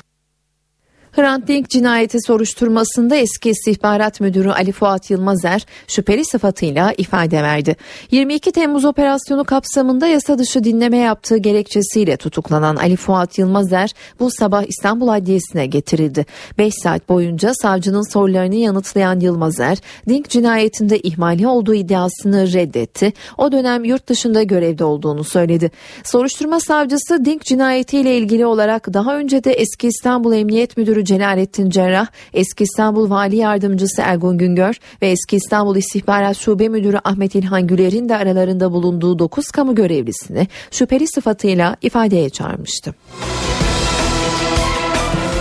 [1.12, 7.76] Hrant Dink cinayeti soruşturmasında eski istihbarat müdürü Ali Fuat Yılmazer şüpheli sıfatıyla ifade verdi.
[8.12, 14.64] 22 Temmuz operasyonu kapsamında yasa dışı dinleme yaptığı gerekçesiyle tutuklanan Ali Fuat Yılmazer bu sabah
[14.68, 16.26] İstanbul Adliyesi'ne getirildi.
[16.58, 19.78] 5 saat boyunca savcının sorularını yanıtlayan Yılmazer,
[20.10, 23.14] Dink cinayetinde ihmali olduğu iddiasını reddetti.
[23.38, 25.72] O dönem yurt dışında görevde olduğunu söyledi.
[26.04, 32.08] Soruşturma savcısı Dink cinayetiyle ilgili olarak daha önce de eski İstanbul Emniyet Müdürü Celalettin Cerrah,
[32.34, 38.10] eski İstanbul Vali Yardımcısı Ergun Güngör ve eski İstanbul İstihbarat Şube Müdürü Ahmet İlhan Güler'in
[38.10, 42.96] de aralarında bulunduğu 9 kamu görevlisini şüpheli sıfatıyla ifadeye çağırmıştı.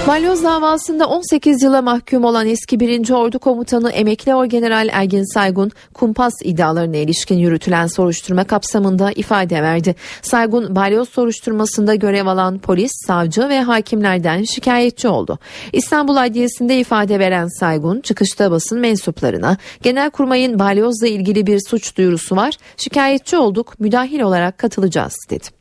[0.07, 3.11] Balyoz davasında 18 yıla mahkum olan eski 1.
[3.11, 9.95] Ordu Komutanı Emekli Orgeneral Ergin Saygun, kumpas iddialarına ilişkin yürütülen soruşturma kapsamında ifade verdi.
[10.23, 15.39] Saygun, balyoz soruşturmasında görev alan polis, savcı ve hakimlerden şikayetçi oldu.
[15.73, 22.55] İstanbul Adliyesi'nde ifade veren Saygun, çıkışta basın mensuplarına, Genelkurmay'ın balyozla ilgili bir suç duyurusu var,
[22.77, 25.60] şikayetçi olduk, müdahil olarak katılacağız dedi.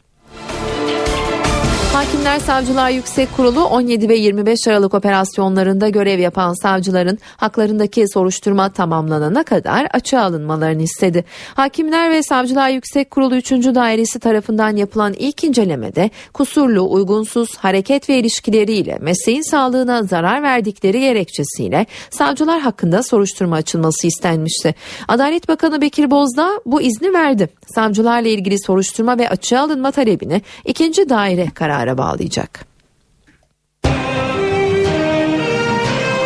[1.99, 9.43] Hakimler Savcılar Yüksek Kurulu 17 ve 25 Aralık operasyonlarında görev yapan savcıların haklarındaki soruşturma tamamlanana
[9.43, 11.25] kadar açığa alınmalarını istedi.
[11.53, 13.51] Hakimler ve Savcılar Yüksek Kurulu 3.
[13.51, 21.85] Dairesi tarafından yapılan ilk incelemede kusurlu, uygunsuz hareket ve ilişkileriyle mesleğin sağlığına zarar verdikleri gerekçesiyle
[22.09, 24.75] savcılar hakkında soruşturma açılması istenmişti.
[25.07, 27.49] Adalet Bakanı Bekir Bozdağ bu izni verdi.
[27.75, 32.65] Savcılarla ilgili soruşturma ve açığa alınma talebini ikinci daire kararı bağlayacak.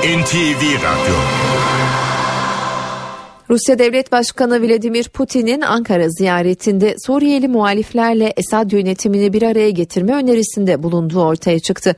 [0.04, 1.53] NTV Radyo
[3.50, 10.84] Rusya Devlet Başkanı Vladimir Putin'in Ankara ziyaretinde Suriyeli muhaliflerle Esad yönetimini bir araya getirme önerisinde
[10.84, 11.96] bulunduğu ortaya çıktı.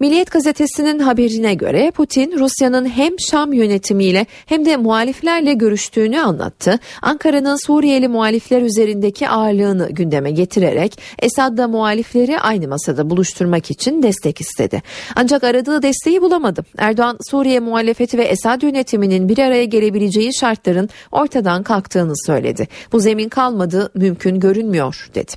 [0.00, 6.78] Milliyet gazetesinin haberine göre Putin Rusya'nın hem Şam yönetimiyle hem de muhaliflerle görüştüğünü anlattı.
[7.02, 14.82] Ankara'nın Suriyeli muhalifler üzerindeki ağırlığını gündeme getirerek Esad'la muhalifleri aynı masada buluşturmak için destek istedi.
[15.16, 16.64] Ancak aradığı desteği bulamadı.
[16.78, 22.68] Erdoğan Suriye muhalefeti ve Esad yönetiminin bir araya gelebileceği şartların ortadan kalktığını söyledi.
[22.92, 25.32] Bu zemin kalmadı, mümkün görünmüyor dedi.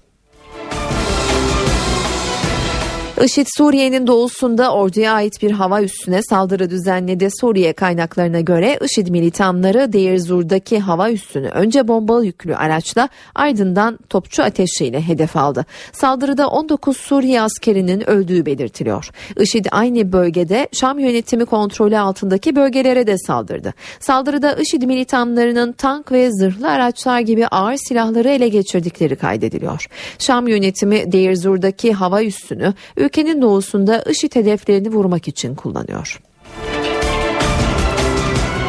[3.26, 7.30] IŞİD Suriye'nin doğusunda orduya ait bir hava üssüne saldırı düzenledi.
[7.42, 14.44] Suriye kaynaklarına göre IŞİD militanları Deir Zur'daki hava üssünü önce bombalı yüklü araçla ardından topçu
[14.44, 15.66] ateşiyle hedef aldı.
[15.92, 19.10] Saldırıda 19 Suriye askerinin öldüğü belirtiliyor.
[19.40, 23.74] IŞİD aynı bölgede Şam yönetimi kontrolü altındaki bölgelere de saldırdı.
[24.00, 29.88] Saldırıda IŞİD militanlarının tank ve zırhlı araçlar gibi ağır silahları ele geçirdikleri kaydediliyor.
[30.20, 32.74] Şam yönetimi Deir Zur'daki hava üssünü
[33.10, 36.22] ülkenin doğusunda IŞİD hedeflerini vurmak için kullanıyor.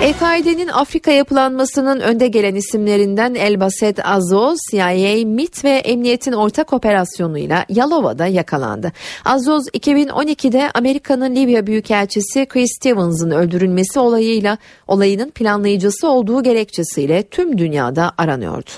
[0.02, 8.26] El-Kaide'nin Afrika yapılanmasının önde gelen isimlerinden Elbaset Azoz, CIA, MIT ve Emniyet'in ortak operasyonuyla Yalova'da
[8.26, 8.92] yakalandı.
[9.24, 18.12] Azoz 2012'de Amerika'nın Libya Büyükelçisi Chris Stevens'ın öldürülmesi olayıyla olayının planlayıcısı olduğu gerekçesiyle tüm dünyada
[18.18, 18.70] aranıyordu.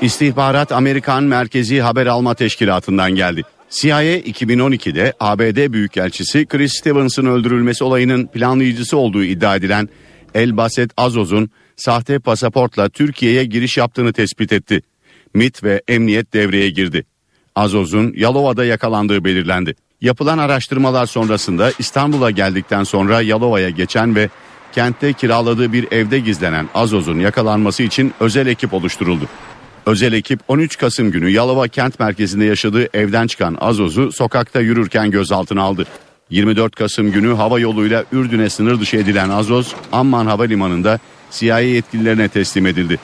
[0.00, 3.42] İstihbarat Amerikan Merkezi Haber Alma Teşkilatı'ndan geldi.
[3.70, 9.88] CIA 2012'de ABD Büyükelçisi Chris Stevens'ın öldürülmesi olayının planlayıcısı olduğu iddia edilen
[10.34, 14.82] El Baset Azoz'un sahte pasaportla Türkiye'ye giriş yaptığını tespit etti.
[15.34, 17.04] MIT ve emniyet devreye girdi.
[17.54, 19.74] Azoz'un Yalova'da yakalandığı belirlendi.
[20.00, 24.28] Yapılan araştırmalar sonrasında İstanbul'a geldikten sonra Yalova'ya geçen ve
[24.72, 29.28] kentte kiraladığı bir evde gizlenen Azoz'un yakalanması için özel ekip oluşturuldu.
[29.88, 35.62] Özel ekip 13 Kasım günü Yalova kent merkezinde yaşadığı evden çıkan Azoz'u sokakta yürürken gözaltına
[35.62, 35.86] aldı.
[36.30, 40.98] 24 Kasım günü hava yoluyla Ürdün'e sınır dışı edilen Azoz, Amman Havalimanı'nda
[41.30, 42.98] CIA yetkililerine teslim edildi.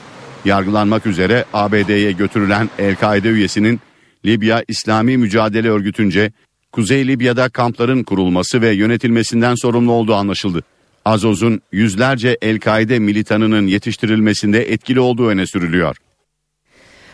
[0.45, 3.79] Yargılanmak üzere ABD'ye götürülen El-Kaide üyesinin
[4.25, 6.31] Libya İslami Mücadele Örgütü'nce
[6.71, 10.63] Kuzey Libya'da kampların kurulması ve yönetilmesinden sorumlu olduğu anlaşıldı.
[11.05, 15.97] Azoz'un yüzlerce El-Kaide militanının yetiştirilmesinde etkili olduğu öne sürülüyor.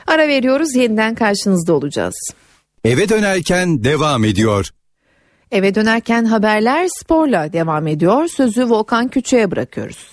[0.07, 2.15] Ara veriyoruz yeniden karşınızda olacağız.
[2.83, 4.69] Eve dönerken devam ediyor.
[5.51, 8.27] Eve dönerken haberler sporla devam ediyor.
[8.27, 10.11] Sözü Volkan Küçük'e bırakıyoruz.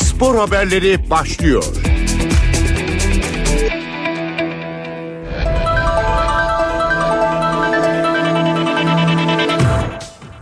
[0.00, 1.64] Spor haberleri başlıyor.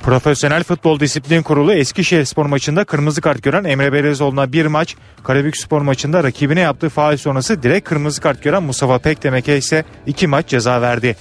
[0.06, 5.56] Profesyonel Futbol Disiplin Kurulu Eskişehir Spor maçında kırmızı kart gören Emre Belezoğlu'na bir maç, Karabük
[5.56, 10.48] Spor maçında rakibine yaptığı faal sonrası direkt kırmızı kart gören Mustafa Pekdemek'e ise iki maç
[10.48, 11.16] ceza verdi.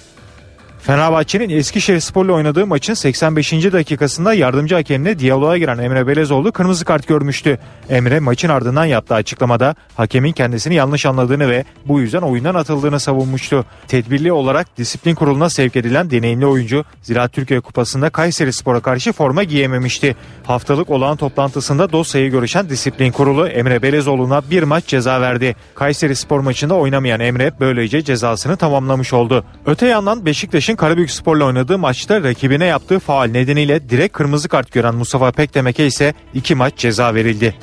[0.86, 3.54] Fenerbahçe'nin Eskişehir Spor'la oynadığı maçın 85.
[3.54, 7.60] dakikasında yardımcı hakemle diyaloğa giren Emre Belezoğlu kırmızı kart görmüştü.
[7.90, 13.66] Emre maçın ardından yaptığı açıklamada hakemin kendisini yanlış anladığını ve bu yüzden oyundan atıldığını savunmuştu.
[13.88, 19.44] Tedbirli olarak disiplin kuruluna sevk edilen deneyimli oyuncu Ziraat Türkiye Kupası'nda Kayseri Spor'a karşı forma
[19.44, 20.16] giyememişti.
[20.44, 25.56] Haftalık olağan toplantısında dosyayı görüşen disiplin kurulu Emre Belezoğlu'na bir maç ceza verdi.
[25.76, 29.46] Kayseri Spor maçında oynamayan Emre böylece cezasını tamamlamış oldu.
[29.66, 34.96] Öte yandan Beşiktaş'ın Karabük Spor'la oynadığı maçta rakibine yaptığı faal nedeniyle direkt kırmızı kart gören
[34.96, 37.56] Mustafa Pekdemek'e ise iki maç ceza verildi.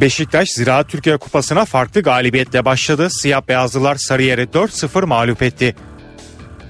[0.00, 3.08] Beşiktaş Ziraat Türkiye Kupası'na farklı galibiyetle başladı.
[3.10, 5.76] Siyah beyazlılar Sarıyer'i 4-0 mağlup etti.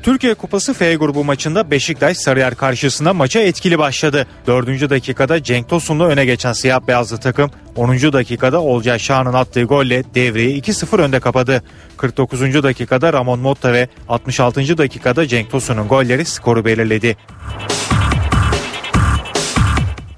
[0.03, 4.27] Türkiye Kupası F grubu maçında Beşiktaş Sarıyer karşısında maça etkili başladı.
[4.47, 4.91] 4.
[4.91, 7.91] dakikada Cenk Tosun'la öne geçen siyah beyazlı takım 10.
[8.13, 11.63] dakikada Olcay Şahan'ın attığı golle devreyi 2-0 önde kapadı.
[11.97, 12.63] 49.
[12.63, 14.79] dakikada Ramon Motta ve 66.
[14.79, 17.17] dakikada Cenk Tosun'un golleri skoru belirledi.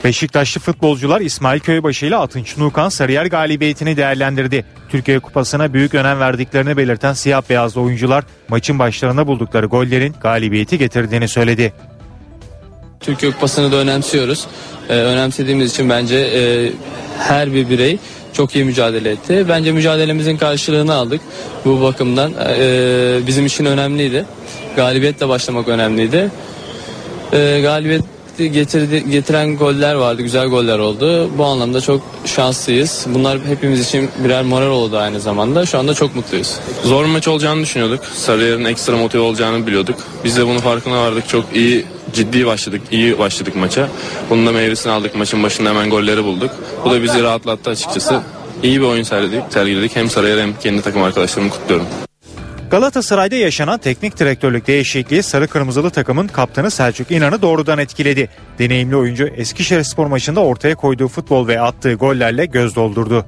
[0.05, 4.65] Beşiktaşlı futbolcular İsmail Köybaşı ile Atınç Nukan Sarıyer galibiyetini değerlendirdi.
[4.89, 11.29] Türkiye Kupası'na büyük önem verdiklerini belirten siyah beyazlı oyuncular maçın başlarında buldukları gollerin galibiyeti getirdiğini
[11.29, 11.73] söyledi.
[13.01, 14.47] Türkiye Kupası'nı da önemsiyoruz.
[14.89, 16.73] Ee, önemsediğimiz için bence e,
[17.19, 17.99] her bir birey
[18.33, 19.47] çok iyi mücadele etti.
[19.49, 21.21] Bence mücadelemizin karşılığını aldık.
[21.65, 24.25] Bu bakımdan e, bizim için önemliydi.
[24.77, 26.31] Galibiyetle başlamak önemliydi.
[27.33, 30.23] E, galibiyet getirdi, getiren goller vardı.
[30.23, 31.31] Güzel goller oldu.
[31.39, 33.07] Bu anlamda çok şanslıyız.
[33.09, 35.67] Bunlar hepimiz için birer moral oldu aynı zamanda.
[35.67, 36.59] Şu anda çok mutluyuz.
[36.85, 38.05] Zor maç olacağını düşünüyorduk.
[38.05, 39.97] Sarıyer'in ekstra motive olacağını biliyorduk.
[40.25, 41.29] Biz de bunun farkına vardık.
[41.29, 42.83] Çok iyi ciddi başladık.
[42.91, 43.89] iyi başladık maça.
[44.31, 45.15] Bunun da meyvesini aldık.
[45.15, 46.51] Maçın başında hemen golleri bulduk.
[46.85, 48.21] Bu da bizi rahatlattı açıkçası.
[48.63, 49.43] İyi bir oyun sergiledik.
[49.51, 49.97] sergiledik.
[49.97, 51.87] Hem Sarıyer hem kendi takım arkadaşlarımı kutluyorum.
[52.71, 58.29] Galatasaray'da yaşanan teknik direktörlük değişikliği sarı kırmızılı takımın kaptanı Selçuk İnan'ı doğrudan etkiledi.
[58.59, 63.27] Deneyimli oyuncu Eskişehir Spor maçında ortaya koyduğu futbol ve attığı gollerle göz doldurdu.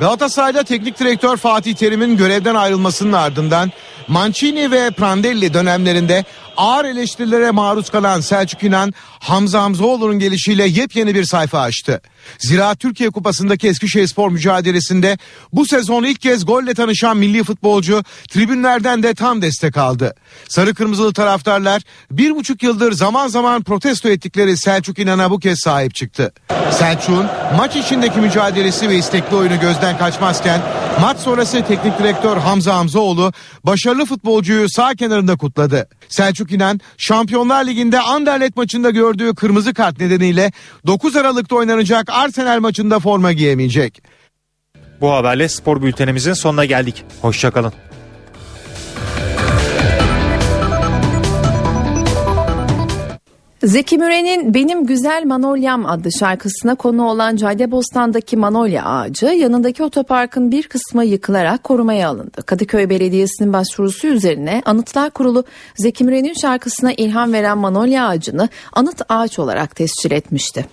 [0.00, 3.72] Galatasaray'da teknik direktör Fatih Terim'in görevden ayrılmasının ardından
[4.08, 6.24] Mancini ve Prandelli dönemlerinde
[6.56, 12.00] ağır eleştirilere maruz kalan Selçuk İnan Hamza Hamzaoğlu'nun gelişiyle yepyeni bir sayfa açtı.
[12.38, 15.18] Zira Türkiye Kupası'ndaki Eskişehirspor mücadelesinde
[15.52, 20.14] bu sezon ilk kez golle tanışan milli futbolcu tribünlerden de tam destek aldı.
[20.48, 25.94] Sarı kırmızılı taraftarlar bir buçuk yıldır zaman zaman protesto ettikleri Selçuk İnan'a bu kez sahip
[25.94, 26.32] çıktı.
[26.70, 27.26] Selçuk'un
[27.56, 30.60] maç içindeki mücadelesi ve istekli oyunu gözden kaçmazken
[31.00, 33.32] maç sonrası teknik direktör Hamza Hamzaoğlu
[33.64, 35.88] başarılı futbolcuyu sağ kenarında kutladı.
[36.08, 40.52] Selçuk İnan Şampiyonlar Ligi'nde Anderlet maçında gördüğü kırmızı kart nedeniyle
[40.86, 44.02] 9 Aralık'ta oynanacak Arsenal maçında forma giyemeyecek.
[45.00, 47.04] Bu haberle spor bültenimizin sonuna geldik.
[47.22, 47.72] Hoşçakalın.
[53.66, 60.68] Zeki Müren'in Benim Güzel Manolyam adlı şarkısına konu olan Caddebostan'daki manolya ağacı yanındaki otoparkın bir
[60.68, 62.42] kısmı yıkılarak korumaya alındı.
[62.42, 65.44] Kadıköy Belediyesi'nin başvurusu üzerine Anıtlar Kurulu
[65.76, 70.66] Zeki Müren'in şarkısına ilham veren manolya ağacını anıt ağaç olarak tescil etmişti.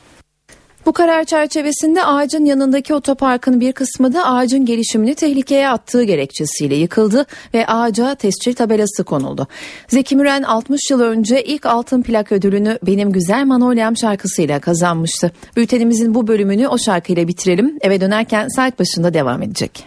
[0.85, 7.25] Bu karar çerçevesinde ağacın yanındaki otoparkın bir kısmı da ağacın gelişimini tehlikeye attığı gerekçesiyle yıkıldı
[7.53, 9.47] ve ağaca tescil tabelası konuldu.
[9.87, 15.31] Zeki Müren 60 yıl önce ilk altın plak ödülünü Benim Güzel Manolyam şarkısıyla kazanmıştı.
[15.55, 17.77] Bültenimizin bu bölümünü o şarkıyla bitirelim.
[17.81, 19.85] Eve dönerken saat başında devam edecek.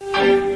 [0.00, 0.49] Uzun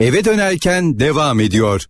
[0.00, 1.84] Eve dönerken devam ediyor.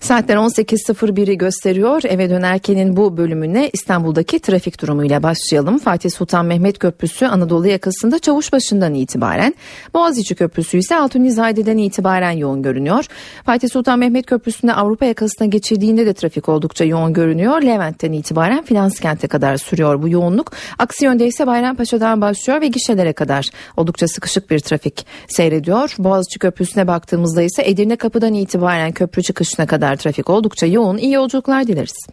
[0.00, 2.02] Saatler 18.01'i gösteriyor.
[2.04, 5.78] Eve dönerkenin bu bölümüne İstanbul'daki trafik durumuyla başlayalım.
[5.78, 9.54] Fatih Sultan Mehmet Köprüsü Anadolu yakasında Çavuşbaşı'ndan itibaren,
[9.94, 13.06] Boğaziçi Köprüsü ise Altunizade'den itibaren yoğun görünüyor.
[13.46, 17.62] Fatih Sultan Mehmet Köprüsü'nde Avrupa yakasına geçirdiğinde de trafik oldukça yoğun görünüyor.
[17.62, 20.52] Levent'ten itibaren Finanskent'e kadar sürüyor bu yoğunluk.
[20.78, 23.46] Aksi yönde ise Bayrampaşa'dan başlıyor ve gişelere kadar
[23.76, 25.94] oldukça sıkışık bir trafik seyrediyor.
[25.98, 30.98] Boğaziçi Köprüsü'ne baktığımızda ise Edirne Kapı'dan itibaren köprü çıkışına kadar trafik oldukça yoğun.
[30.98, 32.06] İyi yolculuklar dileriz.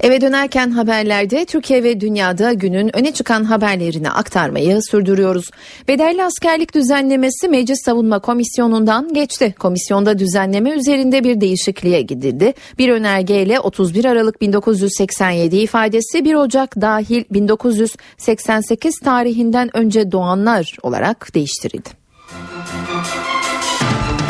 [0.00, 5.50] Eve dönerken haberlerde Türkiye ve dünyada günün öne çıkan haberlerini aktarmayı sürdürüyoruz.
[5.88, 9.54] Bedelli askerlik düzenlemesi Meclis Savunma Komisyonu'ndan geçti.
[9.58, 12.54] Komisyonda düzenleme üzerinde bir değişikliğe gidildi.
[12.78, 21.88] Bir önergeyle 31 Aralık 1987 ifadesi 1 Ocak dahil 1988 tarihinden önce doğanlar olarak değiştirildi.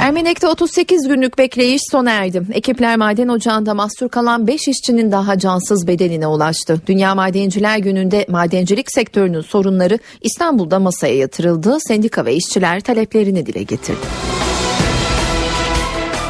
[0.01, 2.43] Ermenek'te 38 günlük bekleyiş sona erdi.
[2.53, 6.81] Ekipler maden ocağında mahsur kalan 5 işçinin daha cansız bedenine ulaştı.
[6.87, 11.79] Dünya Madenciler Günü'nde madencilik sektörünün sorunları İstanbul'da masaya yatırıldı.
[11.81, 14.30] Sendika ve işçiler taleplerini dile getirdi.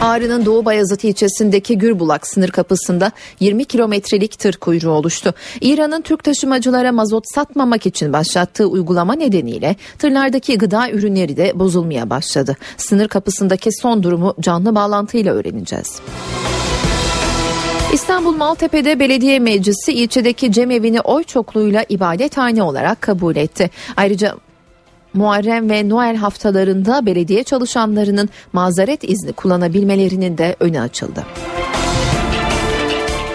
[0.01, 5.35] Ağrı'nın Doğu Bayazıt ilçesindeki Gürbulak sınır kapısında 20 kilometrelik tır kuyruğu oluştu.
[5.61, 12.57] İran'ın Türk taşımacılara mazot satmamak için başlattığı uygulama nedeniyle tırlardaki gıda ürünleri de bozulmaya başladı.
[12.77, 16.01] Sınır kapısındaki son durumu canlı bağlantıyla öğreneceğiz.
[17.93, 23.71] İstanbul Maltepe'de belediye meclisi ilçedeki cemevini oy çokluğuyla ibadethane olarak kabul etti.
[23.97, 24.35] Ayrıca
[25.15, 31.25] Muharrem ve Noel haftalarında belediye çalışanlarının mazeret izni kullanabilmelerinin de önü açıldı.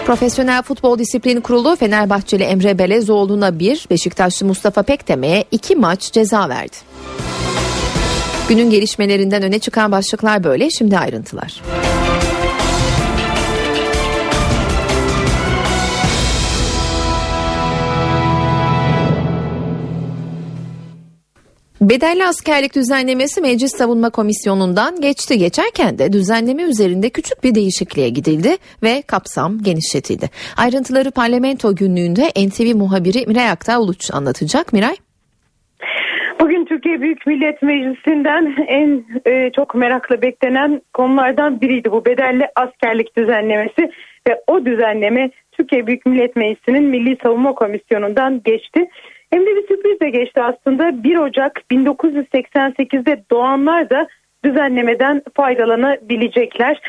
[0.06, 6.76] Profesyonel Futbol Disiplini Kurulu Fenerbahçeli Emre Belezoğlu'na bir, Beşiktaşlı Mustafa Pekteme'ye iki maç ceza verdi.
[8.48, 11.62] Günün gelişmelerinden öne çıkan başlıklar böyle, şimdi ayrıntılar.
[21.80, 25.38] Bedelli askerlik düzenlemesi Meclis Savunma Komisyonu'ndan geçti.
[25.38, 28.48] Geçerken de düzenleme üzerinde küçük bir değişikliğe gidildi
[28.82, 30.26] ve kapsam genişletildi.
[30.56, 34.72] Ayrıntıları parlamento günlüğünde NTV muhabiri Miray Aktağ Uluç anlatacak.
[34.72, 34.96] Miray?
[36.40, 43.16] Bugün Türkiye Büyük Millet Meclisi'nden en e, çok merakla beklenen konulardan biriydi bu bedelli askerlik
[43.16, 43.90] düzenlemesi
[44.28, 48.88] ve o düzenleme Türkiye Büyük Millet Meclisi'nin Milli Savunma Komisyonu'ndan geçti.
[49.36, 54.08] Hem de bir sürpriz de geçti aslında 1 Ocak 1988'de doğanlar da
[54.44, 56.80] düzenlemeden faydalanabilecekler.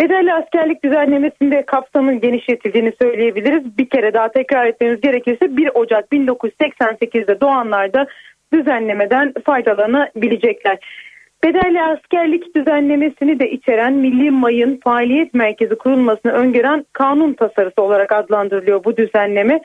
[0.00, 3.78] Bedelli askerlik düzenlemesinde kapsamın genişletildiğini söyleyebiliriz.
[3.78, 8.06] Bir kere daha tekrar etmemiz gerekirse 1 Ocak 1988'de doğanlar da
[8.52, 10.78] düzenlemeden faydalanabilecekler.
[11.44, 18.84] Bedelli askerlik düzenlemesini de içeren Milli Mayın Faaliyet Merkezi kurulmasını öngören kanun tasarısı olarak adlandırılıyor
[18.84, 19.60] bu düzenleme.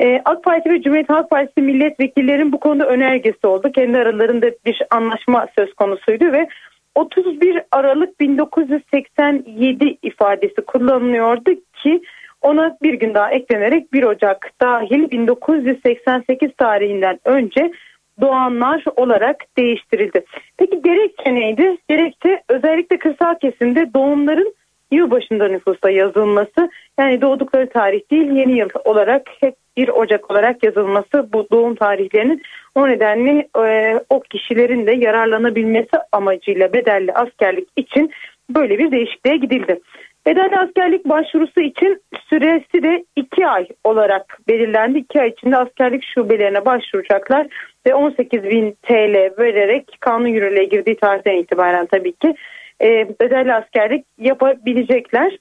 [0.00, 3.72] Ee, AK Parti ve Cumhuriyet Halk Partisi milletvekillerin bu konuda önergesi oldu.
[3.72, 6.48] Kendi aralarında bir anlaşma söz konusuydu ve
[6.94, 11.50] 31 Aralık 1987 ifadesi kullanılıyordu
[11.82, 12.02] ki
[12.42, 17.72] ona bir gün daha eklenerek 1 Ocak dahil 1988 tarihinden önce
[18.20, 20.24] doğanlar olarak değiştirildi.
[20.56, 21.76] Peki gerekçe neydi?
[21.88, 24.54] Gerekçe özellikle kırsal kesimde doğumların
[24.90, 31.32] yılbaşında nüfusa yazılması yani doğdukları tarih değil yeni yıl olarak hep 1 Ocak olarak yazılması
[31.32, 32.42] bu doğum tarihlerinin
[32.74, 38.10] o nedenle e, o kişilerin de yararlanabilmesi amacıyla bedelli askerlik için
[38.50, 39.80] böyle bir değişikliğe gidildi.
[40.26, 44.98] Bedelli askerlik başvurusu için süresi de 2 ay olarak belirlendi.
[44.98, 47.46] 2 ay içinde askerlik şubelerine başvuracaklar
[47.86, 52.34] ve 18 bin TL vererek kanun yürürlüğe girdiği tarihten itibaren tabii ki
[52.82, 55.38] e, bedelli askerlik yapabilecekler.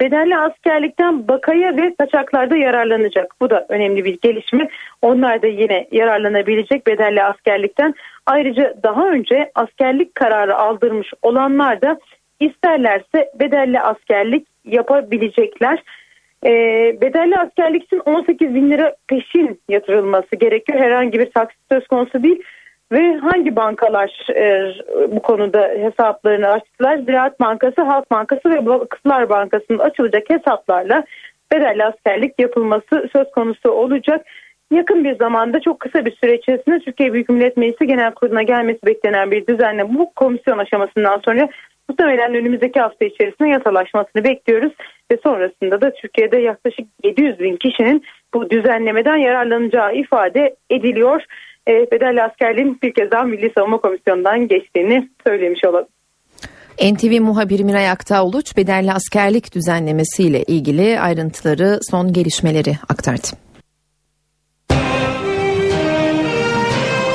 [0.00, 3.34] Bedelli askerlikten bakaya ve kaçaklarda yararlanacak.
[3.40, 4.68] Bu da önemli bir gelişme.
[5.02, 7.94] Onlar da yine yararlanabilecek bedelli askerlikten.
[8.26, 11.98] Ayrıca daha önce askerlik kararı aldırmış olanlar da
[12.40, 15.82] isterlerse bedelli askerlik yapabilecekler.
[16.44, 16.50] E,
[17.00, 20.80] bedelli askerlik için 18 bin lira peşin yatırılması gerekiyor.
[20.80, 22.42] Herhangi bir taksit söz konusu değil.
[22.92, 24.74] Ve hangi bankalar e,
[25.16, 26.96] bu konuda hesaplarını açtılar?
[26.96, 31.04] Ziraat Bankası, Halk Bankası ve Vakıflar Bankası'nın açılacak hesaplarla
[31.52, 34.26] bedelli askerlik yapılması söz konusu olacak.
[34.72, 38.86] Yakın bir zamanda çok kısa bir süre içerisinde Türkiye Büyük Millet Meclisi Genel Kurulu'na gelmesi
[38.86, 41.48] beklenen bir düzenle bu komisyon aşamasından sonra
[41.88, 44.72] muhtemelen önümüzdeki hafta içerisinde yasalaşmasını bekliyoruz
[45.12, 48.04] ve sonrasında da Türkiye'de yaklaşık 700 bin kişinin
[48.34, 51.22] bu düzenlemeden yararlanacağı ifade ediliyor.
[51.68, 55.88] E, bedelli askerliğin bir kez daha Milli Savunma Komisyonu'ndan geçtiğini söylemiş olalım.
[56.82, 63.26] NTV muhabiri Miray Aktağ Uluç bedelli askerlik düzenlemesiyle ilgili ayrıntıları son gelişmeleri aktardı.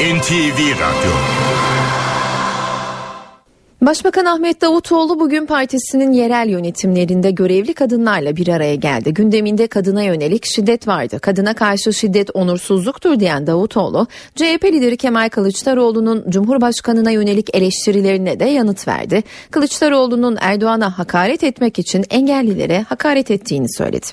[0.01, 1.11] NTV Radyo
[3.82, 9.13] Başbakan Ahmet Davutoğlu bugün partisinin yerel yönetimlerinde görevli kadınlarla bir araya geldi.
[9.13, 11.19] Gündeminde kadına yönelik şiddet vardı.
[11.19, 18.88] Kadına karşı şiddet onursuzluktur diyen Davutoğlu, CHP lideri Kemal Kılıçdaroğlu'nun Cumhurbaşkanına yönelik eleştirilerine de yanıt
[18.88, 19.23] verdi.
[19.51, 24.07] Kılıçdaroğlu'nun Erdoğan'a hakaret etmek için engellilere hakaret ettiğini söyledi.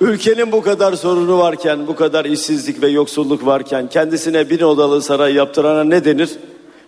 [0.00, 5.34] Ülkenin bu kadar sorunu varken, bu kadar işsizlik ve yoksulluk varken kendisine bin odalı saray
[5.34, 6.30] yaptırana ne denir?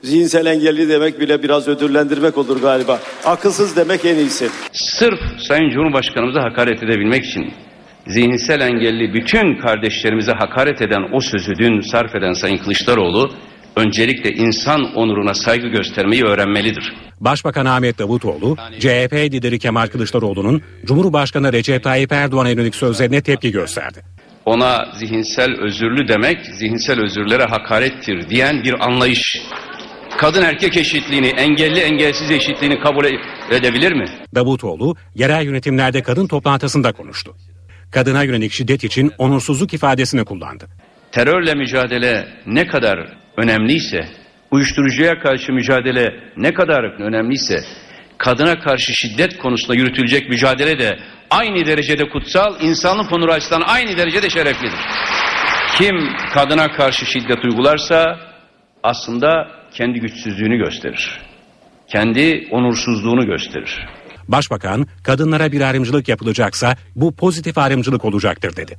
[0.05, 3.01] Zihinsel engelli demek bile biraz ödüllendirmek olur galiba.
[3.25, 4.49] Akılsız demek en iyisi.
[4.73, 7.53] Sırf Sayın Cumhurbaşkanımıza hakaret edebilmek için
[8.07, 13.31] zihinsel engelli bütün kardeşlerimize hakaret eden o sözü dün sarf eden Sayın Kılıçdaroğlu
[13.77, 16.93] öncelikle insan onuruna saygı göstermeyi öğrenmelidir.
[17.21, 24.03] Başbakan Ahmet Davutoğlu, CHP lideri Kemal Kılıçdaroğlu'nun Cumhurbaşkanı Recep Tayyip Erdoğan'a yönelik sözlerine tepki gösterdi.
[24.45, 29.37] Ona zihinsel özürlü demek, zihinsel özürlere hakarettir diyen bir anlayış
[30.17, 33.05] kadın erkek eşitliğini, engelli engelsiz eşitliğini kabul
[33.51, 34.05] edebilir mi?
[34.35, 37.35] Davutoğlu yerel yönetimlerde kadın toplantısında konuştu.
[37.91, 40.69] Kadına yönelik şiddet için onursuzluk ifadesini kullandı.
[41.13, 42.99] Terörle mücadele ne kadar
[43.37, 44.09] önemliyse,
[44.51, 47.61] uyuşturucuya karşı mücadele ne kadar önemliyse,
[48.19, 50.99] kadına karşı şiddet konusunda yürütülecek mücadele de
[51.31, 54.79] aynı derecede kutsal, insanlık onuru açısından aynı derecede şereflidir.
[55.79, 55.97] Kim
[56.35, 58.21] kadına karşı şiddet uygularsa
[58.83, 61.21] aslında kendi güçsüzlüğünü gösterir.
[61.89, 63.87] Kendi onursuzluğunu gösterir.
[64.29, 68.77] Başbakan kadınlara bir ayrımcılık yapılacaksa bu pozitif ayrımcılık olacaktır dedi.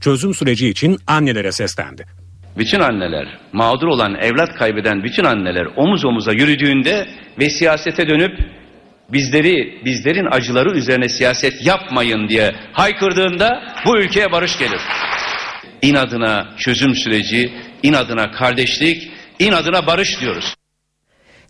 [0.00, 2.06] Çözüm süreci için annelere seslendi.
[2.58, 7.06] Bütün anneler, mağdur olan, evlat kaybeden bütün anneler omuz omuza yürüdüğünde
[7.38, 8.38] ve siyasete dönüp
[9.12, 14.80] bizleri, bizlerin acıları üzerine siyaset yapmayın diye haykırdığında bu ülkeye barış gelir.
[15.82, 17.52] inadına çözüm süreci,
[17.82, 20.54] inadına kardeşlik, inadına barış diyoruz.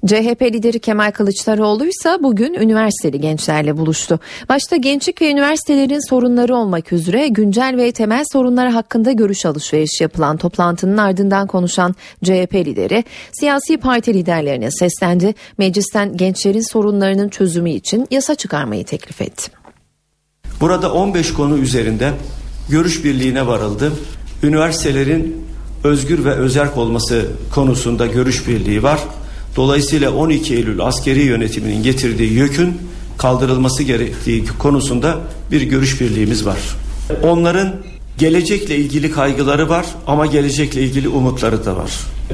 [0.07, 4.21] CHP lideri Kemal Kılıçdaroğlu ise bugün üniversiteli gençlerle buluştu.
[4.49, 10.37] Başta gençlik ve üniversitelerin sorunları olmak üzere güncel ve temel sorunlar hakkında görüş alışverişi yapılan
[10.37, 15.35] toplantının ardından konuşan CHP lideri siyasi parti liderlerine seslendi.
[15.59, 19.51] Meclisten gençlerin sorunlarının çözümü için yasa çıkarmayı teklif etti.
[20.61, 22.13] Burada 15 konu üzerinde
[22.69, 23.93] görüş birliğine varıldı.
[24.43, 25.44] Üniversitelerin
[25.85, 29.01] özgür ve özerk olması konusunda görüş birliği var.
[29.57, 32.79] Dolayısıyla 12 Eylül askeri yönetiminin getirdiği yükün
[33.19, 35.19] kaldırılması gerektiği konusunda
[35.51, 36.59] bir görüş birliğimiz var.
[37.23, 37.75] Onların
[38.19, 41.91] gelecekle ilgili kaygıları var ama gelecekle ilgili umutları da var.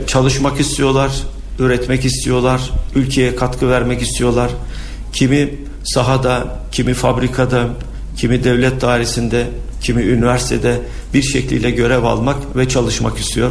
[0.06, 1.10] Çalışmak istiyorlar,
[1.58, 4.50] üretmek istiyorlar, ülkeye katkı vermek istiyorlar.
[5.12, 7.68] Kimi sahada, kimi fabrikada,
[8.16, 9.46] kimi devlet dairesinde,
[9.80, 10.80] kimi üniversitede
[11.14, 13.50] bir şekliyle görev almak ve çalışmak istiyor.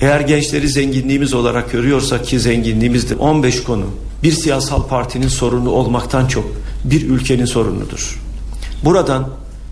[0.00, 3.86] Eğer gençleri zenginliğimiz olarak görüyorsak ki zenginliğimizdir 15 konu
[4.22, 6.44] bir siyasal partinin sorunu olmaktan çok
[6.84, 8.20] bir ülkenin sorunudur.
[8.84, 9.28] Buradan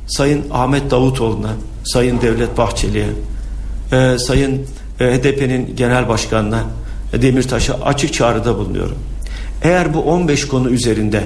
[0.07, 1.53] Sayın Ahmet Davutoğlu'na,
[1.85, 3.09] Sayın Devlet Bahçeli'ye,
[3.93, 4.67] e, Sayın
[5.01, 6.65] e, HDP'nin genel başkanına
[7.23, 8.97] Demirtaş'a açık çağrıda bulunuyorum.
[9.63, 11.25] Eğer bu 15 konu üzerinde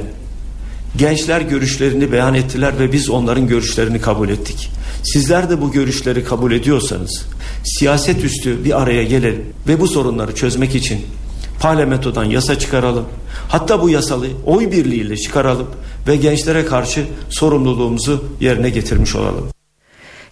[0.99, 4.70] gençler görüşlerini beyan ettiler ve biz onların görüşlerini kabul ettik.
[5.03, 7.26] Sizler de bu görüşleri kabul ediyorsanız
[7.64, 11.01] siyaset üstü bir araya gelelim ve bu sorunları çözmek için
[11.61, 13.05] parlamentodan yasa çıkaralım.
[13.49, 15.66] Hatta bu yasalı oy birliğiyle çıkaralım
[16.09, 19.56] ve gençlere karşı sorumluluğumuzu yerine getirmiş olalım.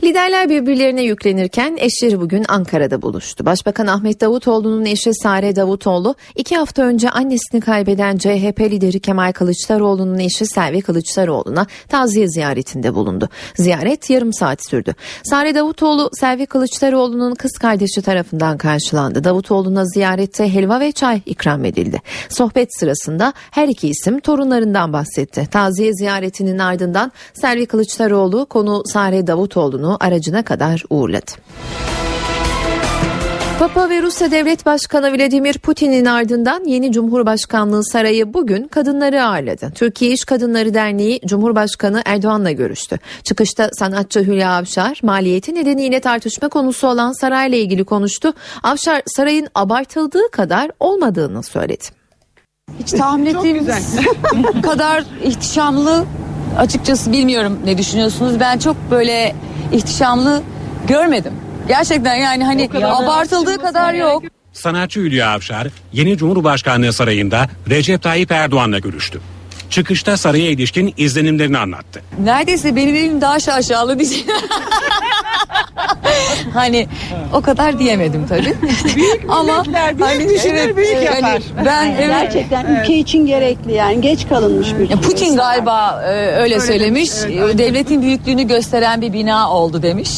[0.04, 3.46] Liderler birbirlerine yüklenirken eşleri bugün Ankara'da buluştu.
[3.46, 10.18] Başbakan Ahmet Davutoğlu'nun eşi Sare Davutoğlu iki hafta önce annesini kaybeden CHP lideri Kemal Kılıçdaroğlu'nun
[10.18, 13.28] eşi Selvi Kılıçdaroğlu'na taziye ziyaretinde bulundu.
[13.56, 14.94] Ziyaret yarım saat sürdü.
[15.24, 19.24] Sare Davutoğlu Selvi Kılıçdaroğlu'nun kız kardeşi tarafından karşılandı.
[19.24, 22.02] Davutoğlu'na ziyarette helva ve çay ikram edildi.
[22.28, 25.48] Sohbet sırasında her iki isim torunlarından bahsetti.
[25.50, 31.30] Taziye ziyaretinin ardından Selvi Kılıçdaroğlu konu Sare Davutoğlu'nu aracına kadar uğurladı.
[33.58, 39.72] Papa ve Rusya Devlet Başkanı Vladimir Putin'in ardından yeni Cumhurbaşkanlığı sarayı bugün kadınları ağırladı.
[39.74, 42.98] Türkiye İş Kadınları Derneği Cumhurbaşkanı Erdoğan'la görüştü.
[43.22, 48.32] Çıkışta sanatçı Hülya Avşar maliyeti nedeniyle tartışma konusu olan sarayla ilgili konuştu.
[48.62, 51.84] Avşar sarayın abartıldığı kadar olmadığını söyledi.
[52.78, 53.66] Hiç tahmin ettiğim
[54.62, 56.04] kadar ihtişamlı
[56.58, 58.40] açıkçası bilmiyorum ne düşünüyorsunuz.
[58.40, 59.34] Ben çok böyle
[59.72, 60.42] ihtişamlı
[60.88, 61.32] görmedim.
[61.68, 64.22] Gerçekten yani hani abartıldığı kadar yok.
[64.52, 69.20] Sanatçı Hülya Avşar yeni Cumhurbaşkanlığı sarayında Recep Tayyip Erdoğan'la görüştü.
[69.74, 72.02] Çıkışta saraya ilişkin izlenimlerini anlattı.
[72.24, 74.26] Neredeyse benim evim daha şaşalı diyeceğim.
[76.54, 76.88] hani
[77.32, 78.54] o kadar diyemedim tabii.
[79.28, 79.64] Ama
[80.00, 81.22] hani, düşünür, büyük yapar.
[81.22, 86.10] hani ben evet, Gerçekten ülke için gerekli yani geç kalınmış bir Ya Putin galiba e,
[86.42, 87.10] öyle söylemiş.
[87.10, 90.10] E, Devletin büyüklüğünü gösteren bir bina oldu demiş.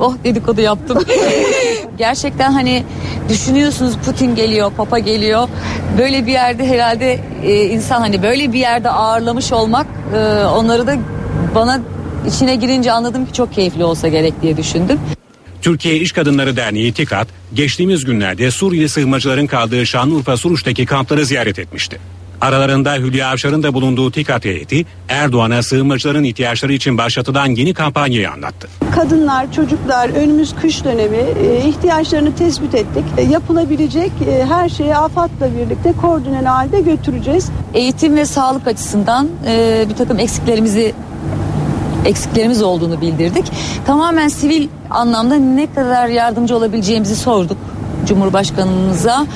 [0.00, 1.04] Oh dedikodu yaptım.
[1.98, 2.84] Gerçekten hani
[3.28, 5.48] düşünüyorsunuz Putin geliyor, Papa geliyor.
[5.98, 10.96] Böyle bir yerde herhalde e, insan hani böyle bir yerde ağırlamış olmak e, onları da
[11.54, 11.80] bana
[12.26, 15.00] içine girince anladım ki çok keyifli olsa gerek diye düşündüm.
[15.62, 21.98] Türkiye İş Kadınları Derneği TİKAD geçtiğimiz günlerde Suriyeli sığınmacıların kaldığı Şanlıurfa Suruç'taki kampları ziyaret etmişti.
[22.40, 28.68] Aralarında Hülya Avşar'ın da bulunduğu TİKAD heyeti Erdoğan'a sığınmacıların ihtiyaçları için başlatılan yeni kampanyayı anlattı.
[28.94, 33.04] Kadınlar, çocuklar önümüz kış dönemi e, ihtiyaçlarını tespit ettik.
[33.16, 37.48] E, Yapılabilecek e, her şeyi AFAD'la birlikte koordineli halde götüreceğiz.
[37.74, 39.28] Eğitim ve sağlık açısından
[39.88, 40.94] bir takım eksiklerimizi
[42.04, 43.44] eksiklerimiz olduğunu bildirdik.
[43.86, 47.58] Tamamen sivil anlamda ne kadar yardımcı olabileceğimizi sorduk
[48.06, 49.26] Cumhurbaşkanımıza.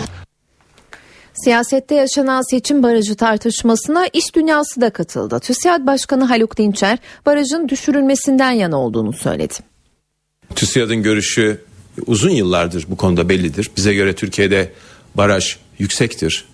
[1.35, 5.41] Siyasette yaşanan seçim barajı tartışmasına iş dünyası da katıldı.
[5.41, 9.55] TÜSİAD Başkanı Haluk Dinçer barajın düşürülmesinden yana olduğunu söyledi.
[10.55, 11.61] TÜSİAD'ın görüşü
[12.07, 13.70] uzun yıllardır bu konuda bellidir.
[13.76, 14.72] Bize göre Türkiye'de
[15.14, 16.45] baraj yüksektir.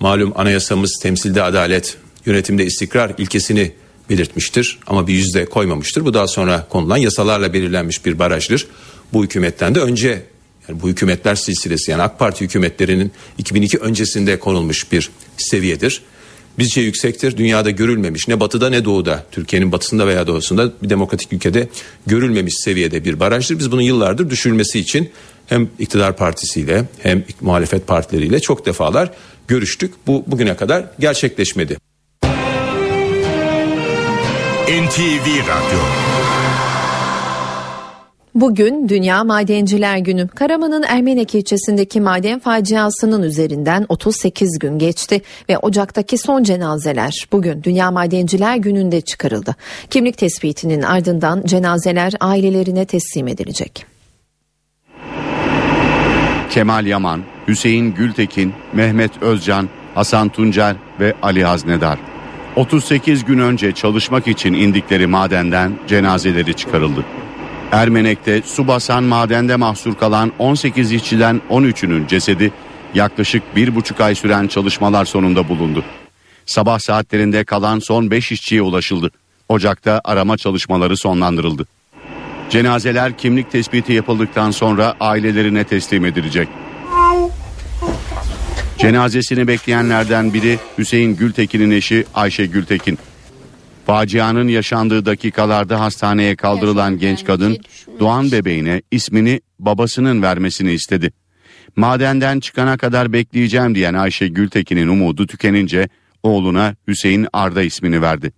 [0.00, 3.72] Malum anayasamız temsilde adalet, yönetimde istikrar ilkesini
[4.10, 6.04] belirtmiştir ama bir yüzde koymamıştır.
[6.04, 8.66] Bu daha sonra konulan yasalarla belirlenmiş bir barajdır.
[9.12, 10.22] Bu hükümetten de önce
[10.68, 16.02] yani bu hükümetler silsilesi yani AK Parti hükümetlerinin 2002 öncesinde konulmuş bir seviyedir.
[16.58, 17.36] Bizce yüksektir.
[17.36, 21.68] Dünyada görülmemiş ne batıda ne doğuda Türkiye'nin batısında veya doğusunda bir demokratik ülkede
[22.06, 23.58] görülmemiş seviyede bir barajdır.
[23.58, 25.10] Biz bunun yıllardır düşürülmesi için
[25.46, 29.10] hem iktidar partisiyle hem muhalefet partileriyle çok defalar
[29.48, 29.94] görüştük.
[30.06, 31.76] Bu bugüne kadar gerçekleşmedi.
[34.68, 36.13] NTV Radyo
[38.34, 40.28] Bugün Dünya Madenciler Günü.
[40.28, 47.90] Karaman'ın Ermenek ilçesindeki maden faciasının üzerinden 38 gün geçti ve Ocak'taki son cenazeler bugün Dünya
[47.90, 49.56] Madenciler Günü'nde çıkarıldı.
[49.90, 53.86] Kimlik tespitinin ardından cenazeler ailelerine teslim edilecek.
[56.50, 61.98] Kemal Yaman, Hüseyin Gültekin, Mehmet Özcan, Hasan Tuncer ve Ali Haznedar.
[62.56, 67.04] 38 gün önce çalışmak için indikleri madenden cenazeleri çıkarıldı.
[67.74, 72.52] Ermenek'te su basan madende mahsur kalan 18 işçiden 13'ünün cesedi
[72.94, 75.84] yaklaşık bir buçuk ay süren çalışmalar sonunda bulundu.
[76.46, 79.10] Sabah saatlerinde kalan son 5 işçiye ulaşıldı.
[79.48, 81.66] Ocak'ta arama çalışmaları sonlandırıldı.
[82.50, 86.48] Cenazeler kimlik tespiti yapıldıktan sonra ailelerine teslim edilecek.
[88.78, 92.98] Cenazesini bekleyenlerden biri Hüseyin Gültekin'in eşi Ayşe Gültekin.
[93.86, 97.58] Facianın yaşandığı dakikalarda hastaneye kaldırılan genç kadın
[98.00, 101.12] doğan bebeğine ismini babasının vermesini istedi.
[101.76, 105.88] Madenden çıkana kadar bekleyeceğim diyen Ayşe Gültekin'in umudu tükenince
[106.22, 108.32] oğluna Hüseyin Arda ismini verdi.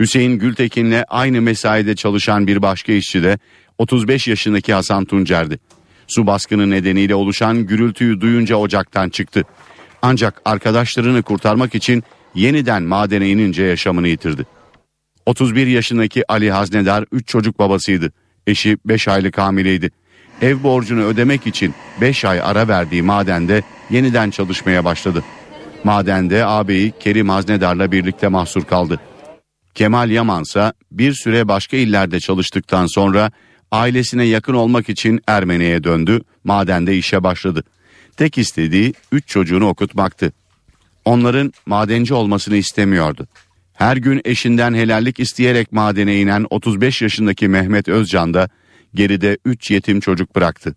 [0.00, 3.38] Hüseyin Gültekin'le aynı mesaide çalışan bir başka işçi de
[3.78, 5.58] 35 yaşındaki Hasan Tuncer'di.
[6.08, 9.44] Su baskını nedeniyle oluşan gürültüyü duyunca ocaktan çıktı.
[10.02, 12.02] Ancak arkadaşlarını kurtarmak için
[12.34, 14.46] yeniden madene inince yaşamını yitirdi.
[15.28, 18.12] 31 yaşındaki Ali Haznedar 3 çocuk babasıydı.
[18.46, 19.90] Eşi 5 aylık hamileydi.
[20.42, 25.24] Ev borcunu ödemek için 5 ay ara verdiği madende yeniden çalışmaya başladı.
[25.84, 29.00] Madende ağabeyi Kerim Haznedar'la birlikte mahsur kaldı.
[29.74, 33.30] Kemal Yamansa bir süre başka illerde çalıştıktan sonra
[33.70, 37.64] ailesine yakın olmak için Ermeni'ye döndü, madende işe başladı.
[38.16, 40.32] Tek istediği 3 çocuğunu okutmaktı.
[41.04, 43.26] Onların madenci olmasını istemiyordu.
[43.78, 48.48] Her gün eşinden helallik isteyerek madene inen 35 yaşındaki Mehmet Özcan da
[48.94, 50.74] geride 3 yetim çocuk bıraktı.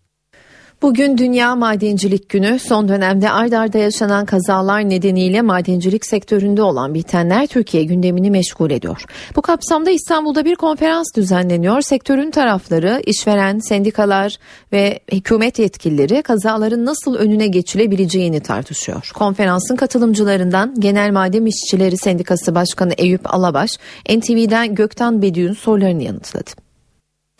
[0.81, 2.59] Bugün Dünya Madencilik Günü.
[2.59, 9.05] Son dönemde ard arda yaşanan kazalar nedeniyle madencilik sektöründe olan bitenler Türkiye gündemini meşgul ediyor.
[9.35, 11.81] Bu kapsamda İstanbul'da bir konferans düzenleniyor.
[11.81, 14.37] Sektörün tarafları, işveren, sendikalar
[14.73, 19.11] ve hükümet yetkilileri kazaların nasıl önüne geçilebileceğini tartışıyor.
[19.13, 23.71] Konferansın katılımcılarından Genel Maden İşçileri Sendikası Başkanı Eyüp Alabaş,
[24.09, 26.60] NTV'den Gökten Bediü'nün sorularını yanıtladı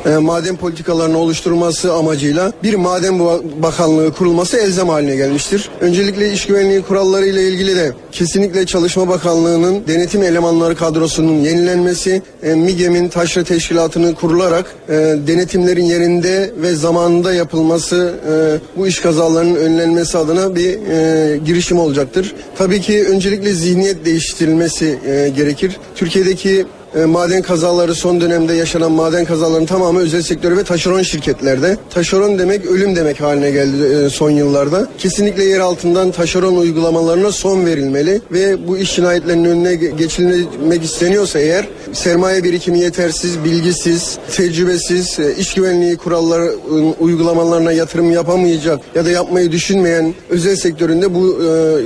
[0.05, 3.19] e, maden politikalarını oluşturması amacıyla bir maden
[3.61, 5.69] bakanlığı kurulması elzem haline gelmiştir.
[5.81, 12.55] Öncelikle iş güvenliği kuralları ile ilgili de kesinlikle Çalışma Bakanlığı'nın denetim elemanları kadrosunun yenilenmesi, e,
[12.55, 14.93] MİGEM'in taşra teşkilatını kurularak e,
[15.27, 22.35] denetimlerin yerinde ve zamanında yapılması e, bu iş kazalarının önlenmesi adına bir e, girişim olacaktır.
[22.57, 25.77] Tabii ki öncelikle zihniyet değiştirilmesi e, gerekir.
[25.95, 26.65] Türkiye'deki
[26.95, 31.77] e, maden kazaları son dönemde yaşanan maden kazalarının tamamı özel sektör ve taşeron şirketlerde.
[31.89, 34.87] Taşeron demek ölüm demek haline geldi e, son yıllarda.
[34.97, 41.67] Kesinlikle yer altından taşeron uygulamalarına son verilmeli ve bu iş cinayetlerinin önüne geçilmek isteniyorsa eğer
[41.93, 46.55] sermaye birikimi yetersiz, bilgisiz, tecrübesiz, e, iş güvenliği kuralları
[46.99, 51.39] uygulamalarına yatırım yapamayacak ya da yapmayı düşünmeyen özel sektöründe bu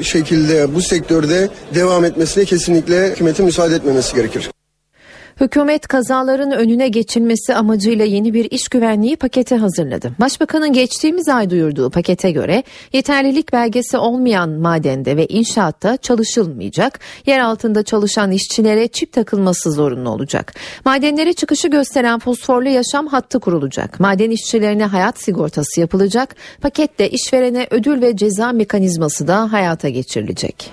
[0.04, 4.50] şekilde bu sektörde devam etmesine kesinlikle hükümetin müsaade etmemesi gerekir.
[5.42, 10.12] Hükümet kazaların önüne geçilmesi amacıyla yeni bir iş güvenliği paketi hazırladı.
[10.20, 12.64] Başbakanın geçtiğimiz ay duyurduğu pakete göre
[12.94, 17.00] yeterlilik belgesi olmayan madende ve inşaatta çalışılmayacak.
[17.26, 20.54] Yer altında çalışan işçilere çip takılması zorunlu olacak.
[20.86, 24.00] Madenlere çıkışı gösteren fosforlu yaşam hattı kurulacak.
[24.00, 26.36] Maden işçilerine hayat sigortası yapılacak.
[26.62, 30.72] Pakette işverene ödül ve ceza mekanizması da hayata geçirilecek.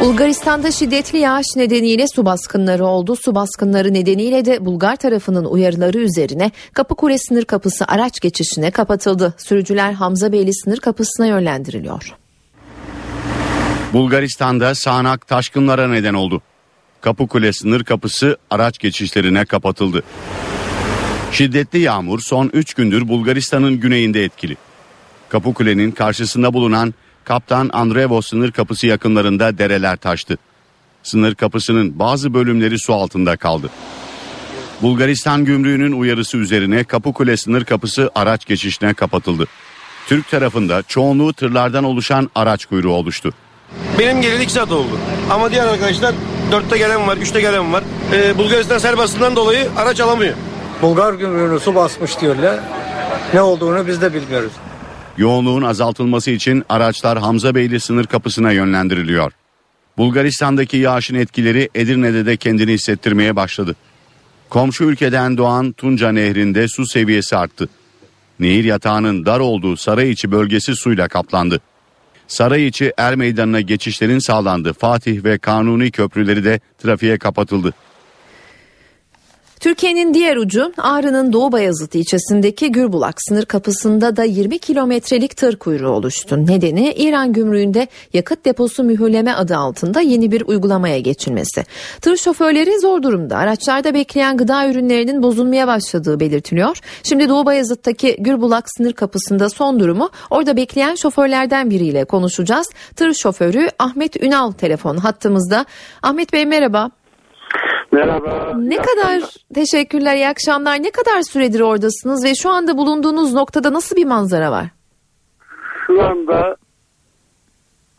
[0.00, 3.16] Bulgaristan'da şiddetli yağış nedeniyle su baskınları oldu.
[3.16, 9.34] Su baskınları nedeniyle de Bulgar tarafının uyarıları üzerine Kapıkule sınır kapısı araç geçişine kapatıldı.
[9.38, 12.14] Sürücüler Hamza Beyli sınır kapısına yönlendiriliyor.
[13.92, 16.42] Bulgaristan'da sağanak taşkınlara neden oldu.
[17.00, 20.02] Kapıkule sınır kapısı araç geçişlerine kapatıldı.
[21.32, 24.56] Şiddetli yağmur son 3 gündür Bulgaristan'ın güneyinde etkili.
[25.28, 26.94] Kapıkule'nin karşısında bulunan
[27.24, 30.38] Kaptan Andrevo sınır kapısı yakınlarında dereler taştı.
[31.02, 33.70] Sınır kapısının bazı bölümleri su altında kaldı.
[34.82, 39.46] Bulgaristan gümrüğünün uyarısı üzerine Kapıkule sınır kapısı araç geçişine kapatıldı.
[40.06, 43.34] Türk tarafında çoğunluğu tırlardan oluşan araç kuyruğu oluştu.
[43.98, 44.98] Benim geleli 2 saat oldu.
[45.30, 46.14] Ama diğer arkadaşlar
[46.50, 47.84] 4'te gelen var, 3'te gelen var.
[48.12, 50.34] Ee, Bulgaristan serbestliğinden dolayı araç alamıyor.
[50.82, 52.60] Bulgar gümrüğünü su basmış diyorlar.
[53.34, 54.52] Ne olduğunu biz de bilmiyoruz.
[55.18, 59.32] Yoğunluğun azaltılması için araçlar Hamza Beyli sınır kapısına yönlendiriliyor.
[59.98, 63.76] Bulgaristan'daki yağışın etkileri Edirne'de de kendini hissettirmeye başladı.
[64.50, 67.68] Komşu ülkeden doğan Tunca Nehri'nde su seviyesi arttı.
[68.40, 71.60] Nehir yatağının dar olduğu Sarayiçi bölgesi suyla kaplandı.
[72.28, 74.72] Sarayiçi Er Meydanı'na geçişlerin sağlandı.
[74.72, 77.74] Fatih ve Kanuni köprüleri de trafiğe kapatıldı.
[79.60, 85.88] Türkiye'nin diğer ucu Ağrı'nın Doğu Bayazıt ilçesindeki Gürbulak sınır kapısında da 20 kilometrelik tır kuyruğu
[85.88, 86.46] oluştu.
[86.46, 91.64] Nedeni İran gümrüğünde yakıt deposu mühürleme adı altında yeni bir uygulamaya geçilmesi.
[92.00, 93.36] Tır şoförleri zor durumda.
[93.36, 96.78] Araçlarda bekleyen gıda ürünlerinin bozulmaya başladığı belirtiliyor.
[97.02, 102.70] Şimdi Doğu Bayazıt'taki Gürbulak sınır kapısında son durumu orada bekleyen şoförlerden biriyle konuşacağız.
[102.96, 105.66] Tır şoförü Ahmet Ünal telefon hattımızda.
[106.02, 106.90] Ahmet Bey merhaba.
[107.92, 108.52] Merhaba.
[108.58, 109.22] Ne kadar
[109.54, 110.82] teşekkürler, iyi akşamlar.
[110.82, 114.66] Ne kadar süredir oradasınız ve şu anda bulunduğunuz noktada nasıl bir manzara var?
[115.86, 116.56] Şu anda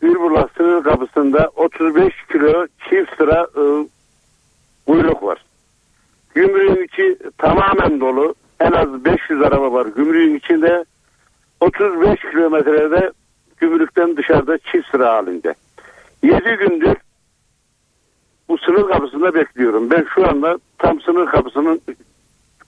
[0.00, 3.86] Gülburlak sınır kapısında 35 kilo çift sıra ıı,
[4.86, 5.44] kuyruk var.
[6.34, 8.34] Gümrüğün içi tamamen dolu.
[8.60, 9.86] En az 500 araba var.
[9.86, 10.84] Gümrüğün içinde
[11.60, 13.10] 35 kilometrede
[13.56, 15.54] gümrükten dışarıda çift sıra halinde.
[16.22, 16.96] 7 gündür
[18.52, 19.90] bu sınır kapısında bekliyorum.
[19.90, 21.80] Ben şu anda tam sınır kapısının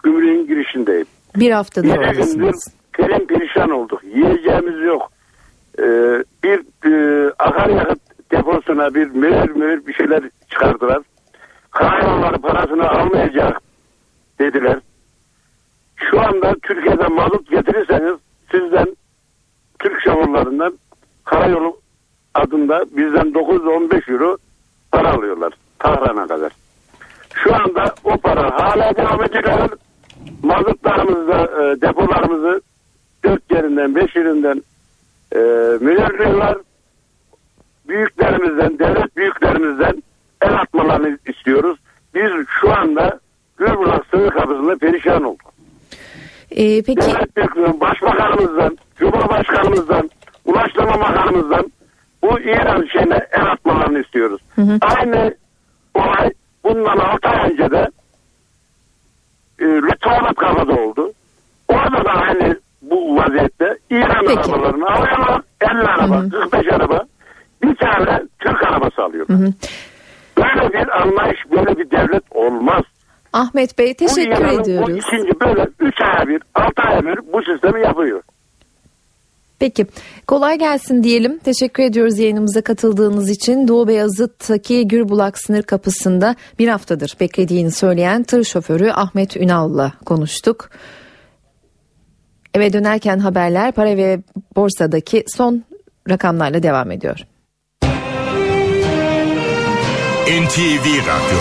[0.02, 1.06] gümrüğün girişindeyim.
[1.36, 2.74] Bir haftadır oradasınız.
[2.92, 4.04] perin perişan olduk.
[4.04, 5.12] Yiyeceğimiz yok.
[5.78, 5.82] Ee,
[6.44, 7.98] bir e, akaryakıt
[8.30, 11.02] deposuna bir mühür mühür bir şeyler çıkardılar.
[11.70, 13.60] Karayolları parasını almayacak
[14.38, 14.78] dediler.
[15.96, 18.14] Şu anda Türkiye'den mazot getirirseniz
[18.50, 18.96] sizden
[19.78, 20.72] Türk şoförlerinden
[21.24, 21.80] karayolu
[22.34, 24.36] adında bizden 9-15 euro
[24.92, 25.52] para alıyorlar.
[25.84, 26.52] Tahran'a kadar.
[27.34, 29.68] Şu anda o para hala devam ediyor.
[30.42, 32.62] Mazotlarımızda e, depolarımızı
[33.24, 34.62] dört yerinden beş yerinden
[35.32, 35.38] e,
[35.80, 36.58] mühürlüyorlar.
[37.88, 40.02] Büyüklerimizden, devlet büyüklerimizden
[40.42, 41.78] el atmalarını istiyoruz.
[42.14, 42.30] Biz
[42.60, 43.20] şu anda
[43.56, 45.54] Gülbulak sınır kapısında perişan olduk.
[46.50, 50.10] Ee, peki Devlet büyüklüğün başbakanımızdan, cumhurbaşkanımızdan,
[50.44, 51.72] ulaştırma bakanımızdan
[52.22, 54.40] bu İran şeyine el atmalarını istiyoruz.
[54.80, 55.34] Aynı
[55.94, 56.30] olay
[56.64, 57.88] bundan 6 ay önce de
[59.58, 61.12] e, Lütfanat kafada oldu.
[61.68, 65.40] Orada da aynı bu vaziyette İran arabalarını alıyorlar.
[65.60, 67.00] 50 araba, 45 araba.
[67.62, 69.26] Bir tane Türk arabası alıyor.
[70.38, 72.82] Böyle bir anlayış, böyle bir devlet olmaz.
[73.32, 74.96] Ahmet Bey teşekkür bu İran'ın Bu ediyoruz.
[74.96, 78.22] ikinci böyle 3 aya bir, 6 aya bir bu sistemi yapıyor.
[79.58, 79.86] Peki
[80.26, 81.38] kolay gelsin diyelim.
[81.38, 83.68] Teşekkür ediyoruz yayınımıza katıldığınız için.
[83.68, 90.70] Doğu Beyazıt'taki Gürbulak sınır kapısında bir haftadır beklediğini söyleyen tır şoförü Ahmet Ünal'la konuştuk.
[92.54, 94.20] Eve dönerken haberler para ve
[94.56, 95.64] borsadaki son
[96.10, 97.20] rakamlarla devam ediyor.
[100.28, 101.38] NTV Radyo.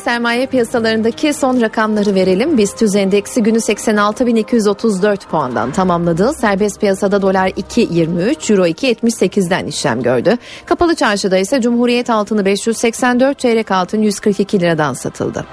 [0.00, 2.58] Sermaye piyasalarındaki son rakamları verelim.
[2.58, 6.32] BIST endeksi günü 86.234 puandan tamamladı.
[6.40, 10.38] Serbest piyasada dolar 2.23, euro 2.78'den işlem gördü.
[10.66, 15.46] Kapalı çarşıda ise Cumhuriyet altını 584, çeyrek altın 142 liradan satıldı.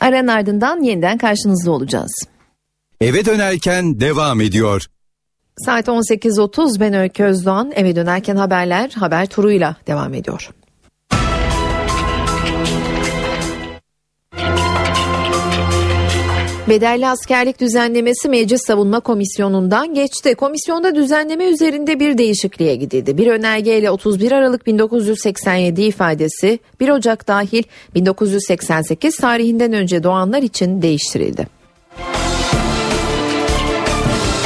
[0.00, 2.26] Aranın ardından yeniden karşınızda olacağız.
[3.00, 4.86] Eve dönerken devam ediyor.
[5.58, 7.72] Saat 18.30 ben Öykü Özdoğan.
[7.74, 10.50] Eve dönerken haberler haber turuyla devam ediyor.
[16.68, 20.34] Bedelli askerlik düzenlemesi Meclis Savunma Komisyonu'ndan geçti.
[20.34, 23.18] Komisyonda düzenleme üzerinde bir değişikliğe gidildi.
[23.18, 27.62] Bir önergeyle 31 Aralık 1987 ifadesi 1 Ocak dahil
[27.94, 31.46] 1988 tarihinden önce doğanlar için değiştirildi.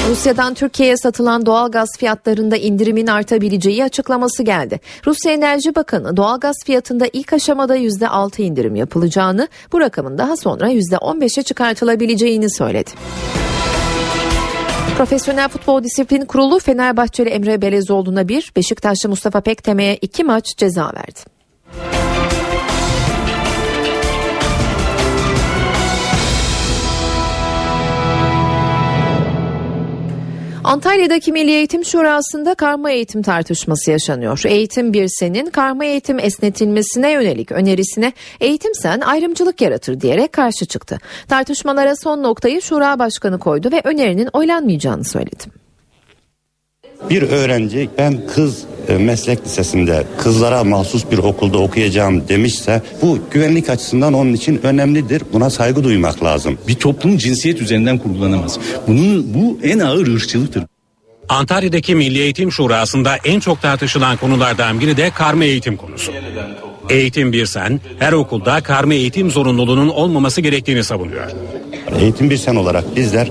[0.08, 4.80] Rusya'dan Türkiye'ye satılan doğal gaz fiyatlarında indirimin artabileceği açıklaması geldi.
[5.06, 10.70] Rusya Enerji Bakanı doğal gaz fiyatında ilk aşamada %6 indirim yapılacağını, bu rakamın daha sonra
[10.70, 12.90] %15'e çıkartılabileceğini söyledi.
[14.96, 21.20] Profesyonel Futbol Disiplin Kurulu Fenerbahçeli Emre Belezoğlu'na bir, Beşiktaşlı Mustafa Pekteme'ye iki maç ceza verdi.
[30.64, 34.42] Antalya'daki Milli Eğitim Şurası'nda karma eğitim tartışması yaşanıyor.
[34.46, 40.98] Eğitim bir senin karma eğitim esnetilmesine yönelik önerisine eğitim sen ayrımcılık yaratır diyerek karşı çıktı.
[41.28, 45.57] Tartışmalara son noktayı Şura Başkanı koydu ve önerinin oylanmayacağını söyledi.
[47.10, 53.70] Bir öğrenci ben kız e, meslek lisesinde kızlara mahsus bir okulda okuyacağım demişse bu güvenlik
[53.70, 55.22] açısından onun için önemlidir.
[55.32, 56.58] Buna saygı duymak lazım.
[56.68, 58.58] Bir toplum cinsiyet üzerinden kurgulanamaz.
[58.86, 60.64] Bunun bu en ağır ırkçılıktır.
[61.28, 66.12] Antalya'daki Milli Eğitim Şurası'nda en çok tartışılan konulardan biri de karma eğitim konusu.
[66.90, 71.30] Eğitim bir sen her okulda karma eğitim zorunluluğunun olmaması gerektiğini savunuyor.
[72.00, 73.30] Eğitim bir sen olarak bizler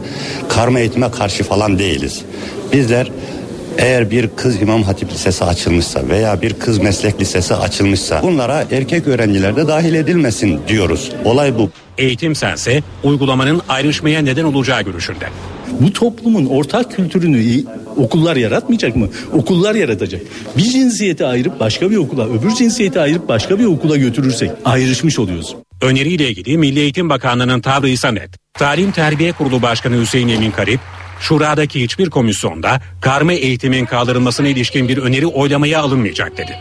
[0.49, 2.21] karma eğitime karşı falan değiliz.
[2.73, 3.11] Bizler
[3.77, 9.07] eğer bir kız İmam Hatip Lisesi açılmışsa veya bir kız meslek lisesi açılmışsa bunlara erkek
[9.07, 11.11] öğrenciler de dahil edilmesin diyoruz.
[11.25, 11.69] Olay bu.
[11.97, 15.25] Eğitim sense uygulamanın ayrışmaya neden olacağı görüşünde.
[15.79, 17.63] Bu toplumun ortak kültürünü
[17.97, 19.09] okullar yaratmayacak mı?
[19.33, 20.21] Okullar yaratacak.
[20.57, 25.55] Bir cinsiyeti ayırıp başka bir okula, öbür cinsiyeti ayırıp başka bir okula götürürsek ayrışmış oluyoruz.
[25.81, 28.29] Öneriyle ilgili Milli Eğitim Bakanlığı'nın tavrı ise net.
[28.53, 30.79] Talim Terbiye Kurulu Başkanı Hüseyin Emin Karip,
[31.19, 36.57] Şura'daki hiçbir komisyonda karma eğitimin kaldırılmasına ilişkin bir öneri oylamaya alınmayacak dedi.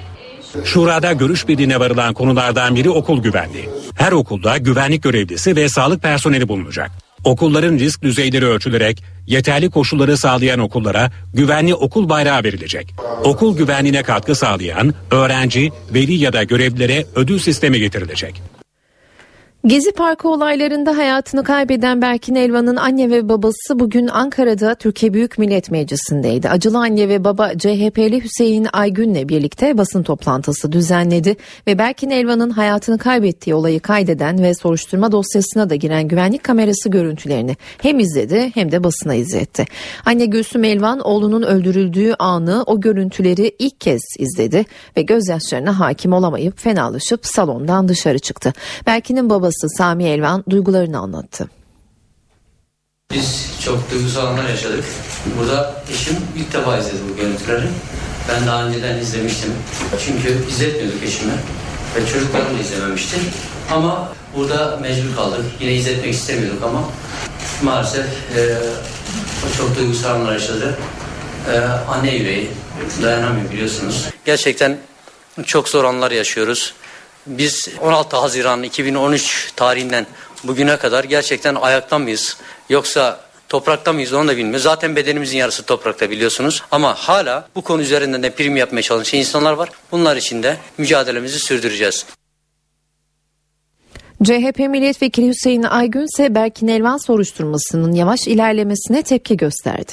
[0.64, 3.68] Şurada görüş birliğine varılan konulardan biri okul güvenliği.
[3.94, 6.90] Her okulda güvenlik görevlisi ve sağlık personeli bulunacak.
[7.24, 12.94] Okulların risk düzeyleri ölçülerek yeterli koşulları sağlayan okullara güvenli okul bayrağı verilecek.
[13.24, 18.42] Okul güvenliğine katkı sağlayan öğrenci, veli ya da görevlilere ödül sistemi getirilecek.
[19.66, 25.70] Gezi Parkı olaylarında hayatını kaybeden Berkin Elvan'ın anne ve babası bugün Ankara'da Türkiye Büyük Millet
[25.70, 26.48] Meclisi'ndeydi.
[26.48, 31.36] Acılı anne ve baba CHP'li Hüseyin Aygün'le birlikte basın toplantısı düzenledi
[31.66, 37.56] ve Berkin Elvan'ın hayatını kaybettiği olayı kaydeden ve soruşturma dosyasına da giren güvenlik kamerası görüntülerini
[37.78, 39.64] hem izledi hem de basına izletti.
[40.04, 44.64] Anne Gülsüm Elvan oğlunun öldürüldüğü anı o görüntüleri ilk kez izledi
[44.96, 48.52] ve gözyaşlarına hakim olamayıp fenalaşıp salondan dışarı çıktı.
[48.86, 51.48] Berkin'in babası Sami Elvan duygularını anlattı.
[53.14, 54.84] Biz çok duygusal anlar yaşadık.
[55.38, 57.66] Burada eşim ilk defa izledi bu görüntüleri.
[58.28, 59.52] Ben daha önceden izlemiştim.
[60.06, 61.32] Çünkü izletmiyorduk eşime.
[61.96, 63.16] Ve çocuklarım da izlememişti.
[63.70, 65.44] Ama burada mecbur kaldık.
[65.60, 66.82] Yine izletmek istemiyorduk ama
[67.62, 68.58] maalesef e,
[69.46, 70.78] o çok duygusal anlar yaşadı.
[71.52, 71.58] E,
[71.90, 72.50] anne yüreği
[73.02, 74.06] dayanamıyor biliyorsunuz.
[74.24, 74.78] Gerçekten
[75.44, 76.74] çok zor anlar yaşıyoruz.
[77.26, 80.06] Biz 16 Haziran 2013 tarihinden
[80.44, 82.36] bugüne kadar gerçekten ayakta mıyız?
[82.68, 84.62] Yoksa toprakta mıyız onu da bilmiyoruz.
[84.62, 86.62] Zaten bedenimizin yarısı toprakta biliyorsunuz.
[86.70, 89.68] Ama hala bu konu üzerinden de prim yapmaya çalışan insanlar var.
[89.92, 92.06] Bunlar için de mücadelemizi sürdüreceğiz.
[94.24, 99.92] CHP milletvekili Hüseyin Aygün ise Berkin Elvan soruşturmasının yavaş ilerlemesine tepki gösterdi.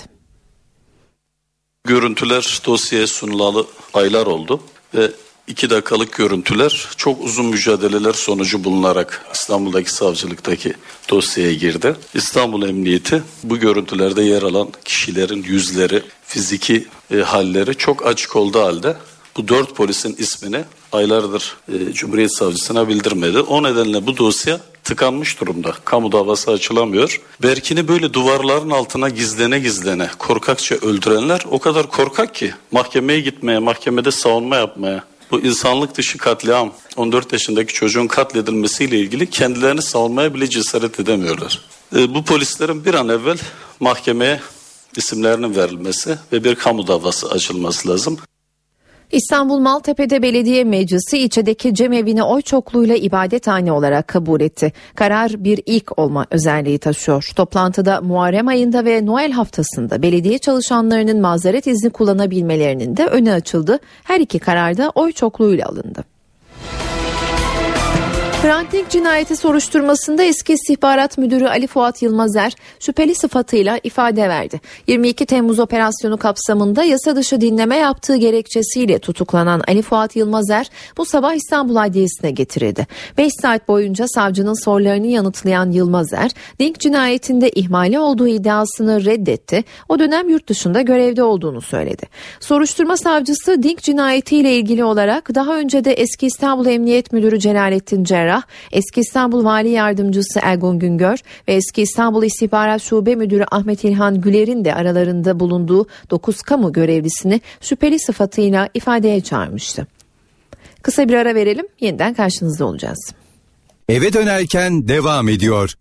[1.83, 4.63] Görüntüler dosyaya sunulalı aylar oldu
[4.95, 5.11] ve
[5.47, 10.73] iki dakikalık görüntüler çok uzun mücadeleler sonucu bulunarak İstanbul'daki savcılıktaki
[11.09, 11.95] dosyaya girdi.
[12.13, 18.97] İstanbul Emniyeti bu görüntülerde yer alan kişilerin yüzleri, fiziki e, halleri çok açık olduğu halde
[19.37, 23.39] bu dört polisin ismini aylardır e, Cumhuriyet Savcısına bildirmedi.
[23.39, 25.73] O nedenle bu dosya tıkanmış durumda.
[25.85, 27.21] Kamu davası açılamıyor.
[27.43, 34.11] Berkin'i böyle duvarların altına gizlene gizlene korkakça öldürenler o kadar korkak ki mahkemeye gitmeye, mahkemede
[34.11, 40.99] savunma yapmaya bu insanlık dışı katliam 14 yaşındaki çocuğun katledilmesiyle ilgili kendilerini savunmaya bile cesaret
[40.99, 41.61] edemiyorlar.
[41.95, 43.37] E, bu polislerin bir an evvel
[43.79, 44.41] mahkemeye
[44.97, 48.17] isimlerinin verilmesi ve bir kamu davası açılması lazım.
[49.13, 54.73] İstanbul Maltepe'de Belediye Meclisi ilçedeki cemevini oy çokluğuyla ibadethane olarak kabul etti.
[54.95, 57.31] Karar bir ilk olma özelliği taşıyor.
[57.35, 63.79] Toplantıda Muharrem ayında ve Noel haftasında belediye çalışanlarının mazeret izni kullanabilmelerinin de önü açıldı.
[64.03, 66.12] Her iki kararda oy çokluğuyla alındı.
[68.43, 74.61] Hrant Dink cinayeti soruşturmasında eski istihbarat müdürü Ali Fuat Yılmazer şüpheli sıfatıyla ifade verdi.
[74.87, 81.33] 22 Temmuz operasyonu kapsamında yasa dışı dinleme yaptığı gerekçesiyle tutuklanan Ali Fuat Yılmazer bu sabah
[81.33, 82.87] İstanbul Adliyesi'ne getirildi.
[83.17, 89.63] 5 saat boyunca savcının sorularını yanıtlayan Yılmazer, Dink cinayetinde ihmali olduğu iddiasını reddetti.
[89.89, 92.03] O dönem yurt dışında görevde olduğunu söyledi.
[92.39, 98.32] Soruşturma savcısı Dink cinayetiyle ilgili olarak daha önce de eski İstanbul Emniyet Müdürü Celalettin Cerrah,
[98.71, 101.17] eski İstanbul Vali Yardımcısı Ergun Güngör
[101.47, 107.41] ve eski İstanbul İstihbarat Şube Müdürü Ahmet İlhan Güler'in de aralarında bulunduğu 9 kamu görevlisini
[107.61, 109.87] şüpheli sıfatıyla ifadeye çağırmıştı.
[110.81, 113.13] Kısa bir ara verelim, yeniden karşınızda olacağız.
[113.89, 115.73] Eve dönerken devam ediyor.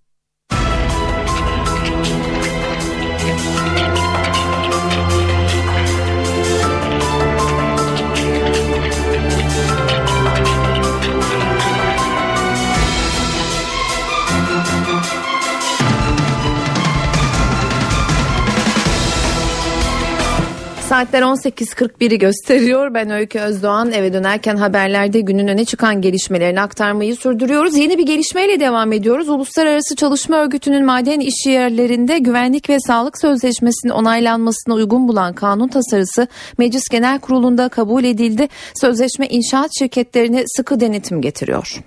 [20.93, 22.95] Saatler 18.41'i gösteriyor.
[22.95, 27.76] Ben Öykü Özdoğan eve dönerken haberlerde günün öne çıkan gelişmelerini aktarmayı sürdürüyoruz.
[27.76, 29.28] Yeni bir gelişmeyle devam ediyoruz.
[29.28, 36.26] Uluslararası Çalışma Örgütü'nün maden iş yerlerinde güvenlik ve sağlık sözleşmesinin onaylanmasına uygun bulan kanun tasarısı
[36.59, 38.49] Meclis Genel Kurulu'nda kabul edildi.
[38.80, 41.80] Sözleşme inşaat şirketlerine sıkı denetim getiriyor.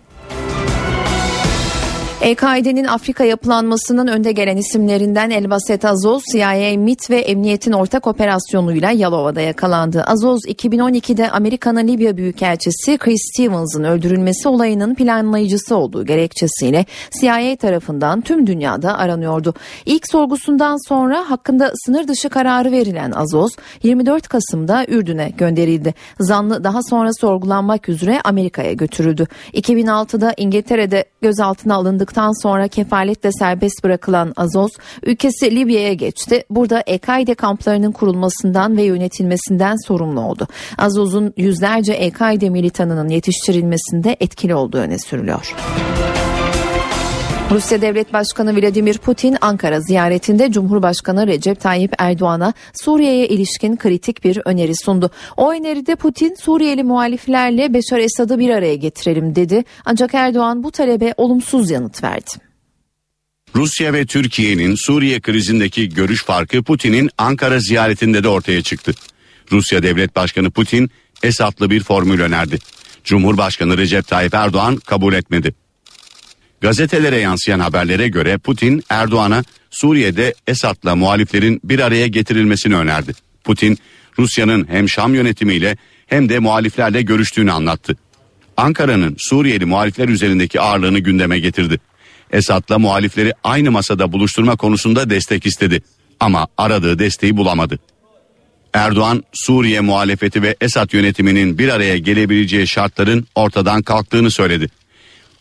[2.25, 9.41] EKİD'nin Afrika yapılanmasının önde gelen isimlerinden Elbaset Azoz, CIA, MIT ve Emniyet'in ortak operasyonuyla Yalova'da
[9.41, 10.03] yakalandı.
[10.03, 16.85] Azoz 2012'de Amerika'nın Libya Büyükelçisi Chris Stevens'ın öldürülmesi olayının planlayıcısı olduğu gerekçesiyle
[17.21, 19.53] CIA tarafından tüm dünyada aranıyordu.
[19.85, 23.51] İlk sorgusundan sonra hakkında sınır dışı kararı verilen Azoz
[23.83, 25.93] 24 Kasım'da Ürdün'e gönderildi.
[26.19, 29.27] Zanlı daha sonra sorgulanmak üzere Amerika'ya götürüldü.
[29.53, 34.71] 2006'da İngiltere'de gözaltına alındıktan sonra kefaletle serbest bırakılan Azoz
[35.03, 36.43] ülkesi Libya'ya geçti.
[36.49, 40.47] Burada EKİD kamplarının kurulmasından ve yönetilmesinden sorumlu oldu.
[40.77, 45.55] Azoz'un yüzlerce EKİD militanının yetiştirilmesinde etkili olduğu öne sürülüyor.
[47.51, 54.39] Rusya Devlet Başkanı Vladimir Putin Ankara ziyaretinde Cumhurbaşkanı Recep Tayyip Erdoğan'a Suriye'ye ilişkin kritik bir
[54.45, 55.11] öneri sundu.
[55.37, 59.63] O öneride Putin Suriyeli muhaliflerle Beşar Esad'ı bir araya getirelim dedi.
[59.85, 62.31] Ancak Erdoğan bu talebe olumsuz yanıt verdi.
[63.55, 68.93] Rusya ve Türkiye'nin Suriye krizindeki görüş farkı Putin'in Ankara ziyaretinde de ortaya çıktı.
[69.51, 70.89] Rusya Devlet Başkanı Putin
[71.23, 72.57] Esad'lı bir formül önerdi.
[73.03, 75.64] Cumhurbaşkanı Recep Tayyip Erdoğan kabul etmedi.
[76.61, 83.13] Gazetelere yansıyan haberlere göre Putin Erdoğan'a Suriye'de Esad'la muhaliflerin bir araya getirilmesini önerdi.
[83.43, 83.77] Putin
[84.19, 85.77] Rusya'nın hem Şam yönetimiyle
[86.07, 87.97] hem de muhaliflerle görüştüğünü anlattı.
[88.57, 91.79] Ankara'nın Suriyeli muhalifler üzerindeki ağırlığını gündeme getirdi.
[92.31, 95.81] Esad'la muhalifleri aynı masada buluşturma konusunda destek istedi
[96.19, 97.79] ama aradığı desteği bulamadı.
[98.73, 104.69] Erdoğan Suriye muhalefeti ve Esad yönetiminin bir araya gelebileceği şartların ortadan kalktığını söyledi.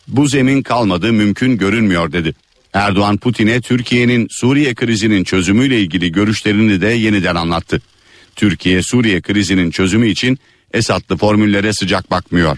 [0.07, 2.33] Bu zemin kalmadı mümkün görünmüyor dedi.
[2.73, 7.81] Erdoğan Putin'e Türkiye'nin Suriye krizinin çözümüyle ilgili görüşlerini de yeniden anlattı.
[8.35, 10.39] Türkiye Suriye krizinin çözümü için
[10.73, 12.57] Esad'lı formüllere sıcak bakmıyor.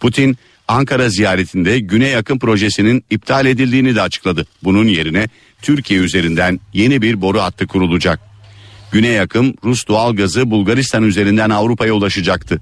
[0.00, 0.36] Putin
[0.68, 4.46] Ankara ziyaretinde Güney Yakın projesinin iptal edildiğini de açıkladı.
[4.62, 5.28] Bunun yerine
[5.62, 8.20] Türkiye üzerinden yeni bir boru hattı kurulacak.
[8.92, 12.60] Güney Yakın Rus doğalgazı Bulgaristan üzerinden Avrupa'ya ulaşacaktı.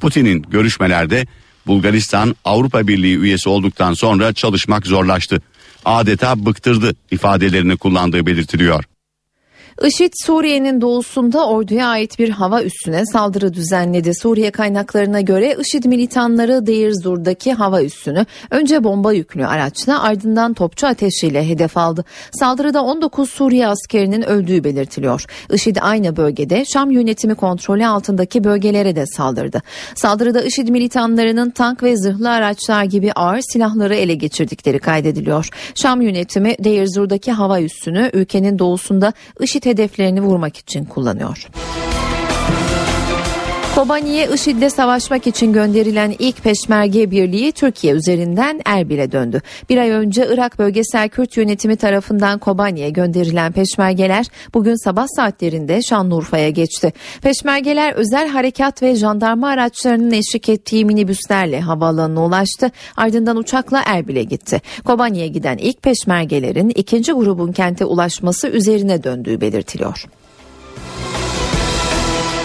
[0.00, 1.26] Putin'in görüşmelerde
[1.66, 5.42] Bulgaristan Avrupa Birliği üyesi olduktan sonra çalışmak zorlaştı.
[5.84, 8.84] Adeta bıktırdı ifadelerini kullandığı belirtiliyor.
[9.84, 14.14] IŞİD Suriye'nin doğusunda orduya ait bir hava üssüne saldırı düzenledi.
[14.14, 20.86] Suriye kaynaklarına göre IŞİD militanları Deir Zur'daki hava üssünü önce bomba yüklü araçla ardından topçu
[20.86, 22.04] ateşiyle hedef aldı.
[22.40, 25.24] Saldırıda 19 Suriye askerinin öldüğü belirtiliyor.
[25.52, 29.62] IŞİD aynı bölgede Şam yönetimi kontrolü altındaki bölgelere de saldırdı.
[29.94, 35.48] Saldırıda IŞİD militanlarının tank ve zırhlı araçlar gibi ağır silahları ele geçirdikleri kaydediliyor.
[35.74, 41.48] Şam yönetimi Deir Zur'daki hava üssünü ülkenin doğusunda IŞİD hedeflerini vurmak için kullanıyor.
[43.76, 49.42] Kobani'ye IŞİD'le savaşmak için gönderilen ilk peşmerge birliği Türkiye üzerinden Erbil'e döndü.
[49.68, 56.50] Bir ay önce Irak Bölgesel Kürt Yönetimi tarafından Kobani'ye gönderilen peşmergeler bugün sabah saatlerinde Şanlıurfa'ya
[56.50, 56.92] geçti.
[57.22, 62.70] Peşmergeler özel harekat ve jandarma araçlarının eşlik ettiği minibüslerle havaalanına ulaştı.
[62.96, 64.62] Ardından uçakla Erbil'e gitti.
[64.84, 70.06] Kobani'ye giden ilk peşmergelerin ikinci grubun kente ulaşması üzerine döndüğü belirtiliyor.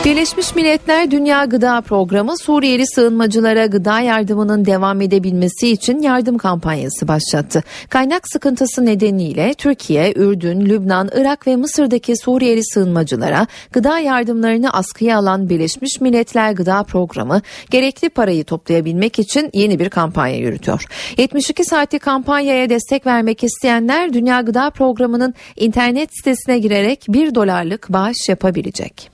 [0.05, 7.63] Birleşmiş Milletler Dünya Gıda Programı Suriyeli sığınmacılara gıda yardımının devam edebilmesi için yardım kampanyası başlattı.
[7.89, 15.49] Kaynak sıkıntısı nedeniyle Türkiye, Ürdün, Lübnan, Irak ve Mısır'daki Suriyeli sığınmacılara gıda yardımlarını askıya alan
[15.49, 20.85] Birleşmiş Milletler Gıda Programı gerekli parayı toplayabilmek için yeni bir kampanya yürütüyor.
[21.17, 28.29] 72 saatlik kampanyaya destek vermek isteyenler Dünya Gıda Programı'nın internet sitesine girerek 1 dolarlık bağış
[28.29, 29.11] yapabilecek.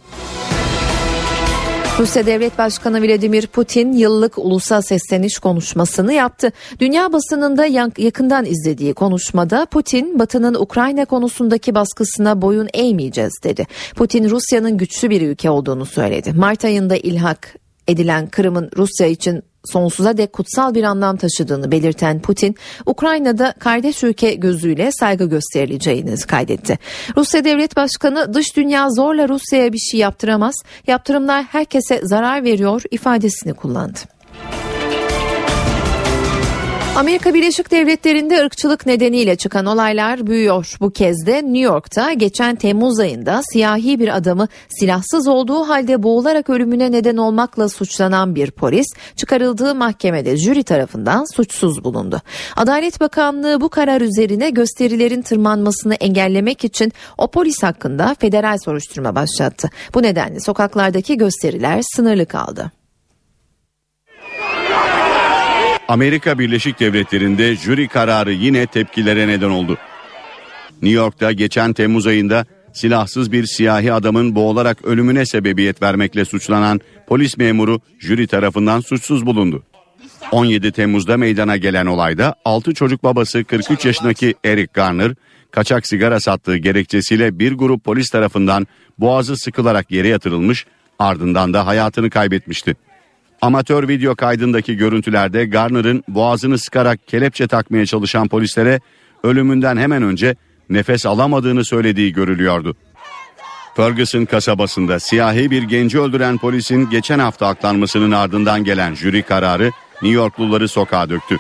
[2.00, 6.52] Rusya Devlet Başkanı Vladimir Putin yıllık ulusal sesleniş konuşmasını yaptı.
[6.80, 7.66] Dünya basınında
[7.98, 13.68] yakından izlediği konuşmada Putin Batı'nın Ukrayna konusundaki baskısına boyun eğmeyeceğiz dedi.
[13.96, 16.34] Putin Rusya'nın güçlü bir ülke olduğunu söyledi.
[16.34, 17.56] Mart ayında ilhak
[17.88, 24.34] edilen Kırım'ın Rusya için sonsuza dek kutsal bir anlam taşıdığını belirten Putin, Ukrayna'da kardeş ülke
[24.34, 26.80] gözüyle saygı gösterileceğini kaydetti.
[27.18, 30.56] Rusya Devlet Başkanı dış dünya zorla Rusya'ya bir şey yaptıramaz,
[30.88, 34.00] yaptırımlar herkese zarar veriyor ifadesini kullandı.
[36.98, 40.78] Amerika Birleşik Devletleri'nde ırkçılık nedeniyle çıkan olaylar büyüyor.
[40.80, 46.50] Bu kez de New York'ta geçen Temmuz ayında siyahi bir adamı silahsız olduğu halde boğularak
[46.50, 52.22] ölümüne neden olmakla suçlanan bir polis çıkarıldığı mahkemede jüri tarafından suçsuz bulundu.
[52.56, 59.70] Adalet Bakanlığı bu karar üzerine gösterilerin tırmanmasını engellemek için o polis hakkında federal soruşturma başlattı.
[59.94, 62.72] Bu nedenle sokaklardaki gösteriler sınırlı kaldı.
[65.88, 69.78] Amerika Birleşik Devletleri'nde jüri kararı yine tepkilere neden oldu.
[70.82, 77.38] New York'ta geçen Temmuz ayında silahsız bir siyahi adamın boğularak ölümüne sebebiyet vermekle suçlanan polis
[77.38, 79.64] memuru jüri tarafından suçsuz bulundu.
[80.32, 85.14] 17 Temmuz'da meydana gelen olayda 6 çocuk babası 43 yaşındaki Eric Garner
[85.52, 88.68] kaçak sigara sattığı gerekçesiyle bir grup polis tarafından
[89.00, 90.66] boğazı sıkılarak yere yatırılmış
[91.00, 92.76] ardından da hayatını kaybetmişti.
[93.42, 98.80] Amatör video kaydındaki görüntülerde Garner'ın boğazını sıkarak kelepçe takmaya çalışan polislere
[99.24, 100.36] ölümünden hemen önce
[100.70, 102.76] nefes alamadığını söylediği görülüyordu.
[103.76, 110.16] Ferguson kasabasında siyahi bir genci öldüren polisin geçen hafta aklanmasının ardından gelen jüri kararı New
[110.16, 111.38] Yorkluları sokağa döktü.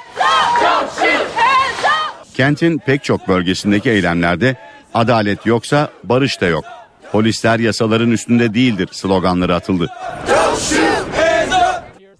[2.33, 4.55] Kentin pek çok bölgesindeki eylemlerde
[4.93, 6.63] adalet yoksa barış da yok.
[7.11, 9.89] Polisler yasaların üstünde değildir sloganları atıldı.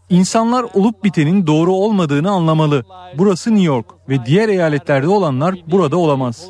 [0.10, 2.84] İnsanlar olup bitenin doğru olmadığını anlamalı.
[3.18, 6.48] Burası New York ve diğer eyaletlerde olanlar burada olamaz.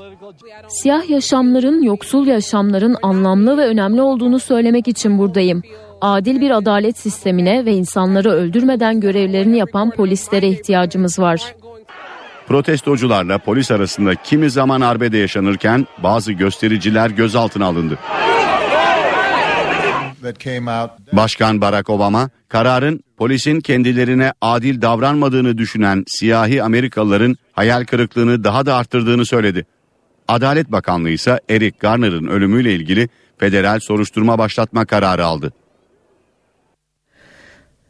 [0.67, 5.61] Siyah yaşamların, yoksul yaşamların anlamlı ve önemli olduğunu söylemek için buradayım.
[6.01, 11.55] Adil bir adalet sistemine ve insanları öldürmeden görevlerini yapan polislere ihtiyacımız var.
[12.47, 17.97] Protestocularla polis arasında kimi zaman arbede yaşanırken bazı göstericiler gözaltına alındı.
[21.13, 28.75] Başkan Barack Obama kararın polisin kendilerine adil davranmadığını düşünen siyahi Amerikalıların hayal kırıklığını daha da
[28.75, 29.65] arttırdığını söyledi.
[30.27, 35.53] Adalet Bakanlığı ise Eric Garner'ın ölümüyle ilgili federal soruşturma başlatma kararı aldı.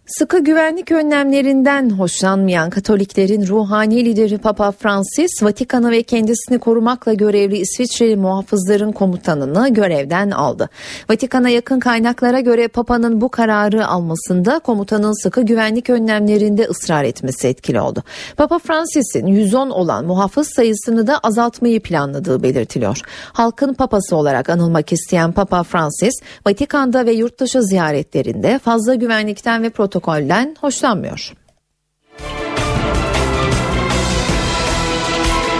[0.08, 8.16] Sıkı güvenlik önlemlerinden hoşlanmayan Katoliklerin ruhani lideri Papa Francis, Vatikan'ı ve kendisini korumakla görevli İsviçreli
[8.16, 10.70] muhafızların komutanını görevden aldı.
[11.10, 17.82] Vatikan'a yakın kaynaklara göre Papa'nın bu kararı almasında komutanın sıkı güvenlik önlemlerinde ısrar etmesi etkili
[17.82, 18.04] oldu.
[18.38, 23.02] Papa Francis'in 110 olan muhafız sayısını da azaltmayı planladığı belirtiliyor.
[23.34, 26.14] Halkın papası olarak anılmak isteyen Papa Francis,
[26.46, 31.34] Vatikan'da ve yurtdışı ziyaretlerinde fazla güvenlikten ve protokolden hoşlanmıyor.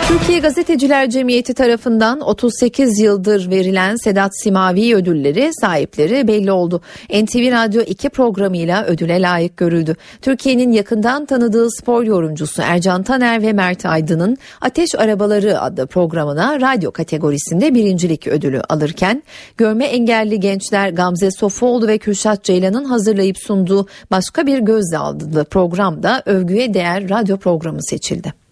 [0.08, 6.82] Türkiye Gazeteciler Cemiyeti tarafından 38 yıldır verilen Sedat Simavi ödülleri sahipleri belli oldu.
[7.10, 9.96] NTV Radyo 2 programıyla ödüle layık görüldü.
[10.22, 16.92] Türkiye'nin yakından tanıdığı spor yorumcusu Ercan Taner ve Mert Aydın'ın Ateş Arabaları adlı programına radyo
[16.92, 19.24] kategorisinde birincilik ödülü alırken
[19.58, 26.24] görme engelli gençler Gamze Sofuoğlu ve Kürşat Ceylan'ın hazırlayıp sunduğu başka bir gözle adlı programda
[26.26, 28.47] övgüye değer radyo programı seçildi.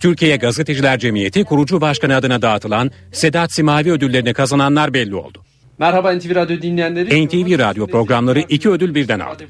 [0.00, 5.42] Türkiye Gazeteciler Cemiyeti kurucu başkanı adına dağıtılan Sedat Simavi ödüllerini kazananlar belli oldu.
[5.78, 7.26] Merhaba NTV Radyo dinleyenleri.
[7.26, 9.44] NTV Radyo programları iki ödül birden aldı.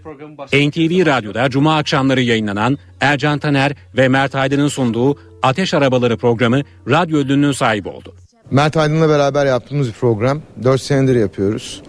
[0.53, 7.19] NTV Radyo'da Cuma akşamları yayınlanan Ercan Taner ve Mert Aydın'ın sunduğu Ateş Arabaları programı radyo
[7.19, 8.15] ödülünün sahibi oldu.
[8.51, 10.43] Mert Aydın'la beraber yaptığımız bir program.
[10.65, 11.83] 4 senedir yapıyoruz.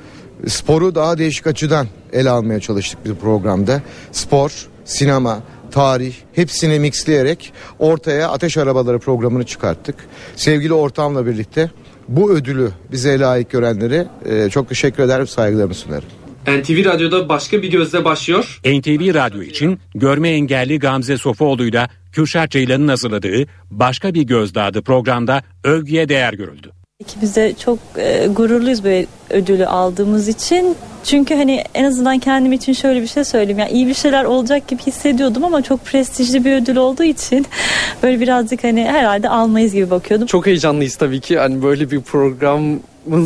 [0.48, 3.82] Sporu daha değişik açıdan ele almaya çalıştık bir programda.
[4.12, 5.40] Spor, sinema,
[5.72, 9.96] tarih hepsini mixleyerek ortaya Ateş Arabaları programını çıkarttık.
[10.36, 11.72] Sevgili ortamla birlikte
[12.08, 16.10] bu ödülü bize layık görenlere e, çok teşekkür ederim, saygılarımı sunarım.
[16.48, 18.60] NTV Radyo'da başka bir gözle başlıyor.
[18.66, 25.44] NTV Radyo için görme engelli Gamze Sofuoğlu'yla Kürşat Ceylan'ın hazırladığı Başka Bir Gözle adlı programda
[25.64, 26.72] övgüye değer görüldü.
[27.00, 30.76] İkimiz de çok e, gururluyuz böyle ödülü aldığımız için.
[31.04, 33.60] Çünkü hani en azından kendim için şöyle bir şey söyleyeyim.
[33.60, 37.46] Yani iyi bir şeyler olacak gibi hissediyordum ama çok prestijli bir ödül olduğu için
[38.04, 40.28] böyle birazcık hani herhalde almayız gibi bakıyordum.
[40.28, 41.40] Çok heyecanlıyız tabii ki.
[41.40, 42.82] Hani böyle bir programın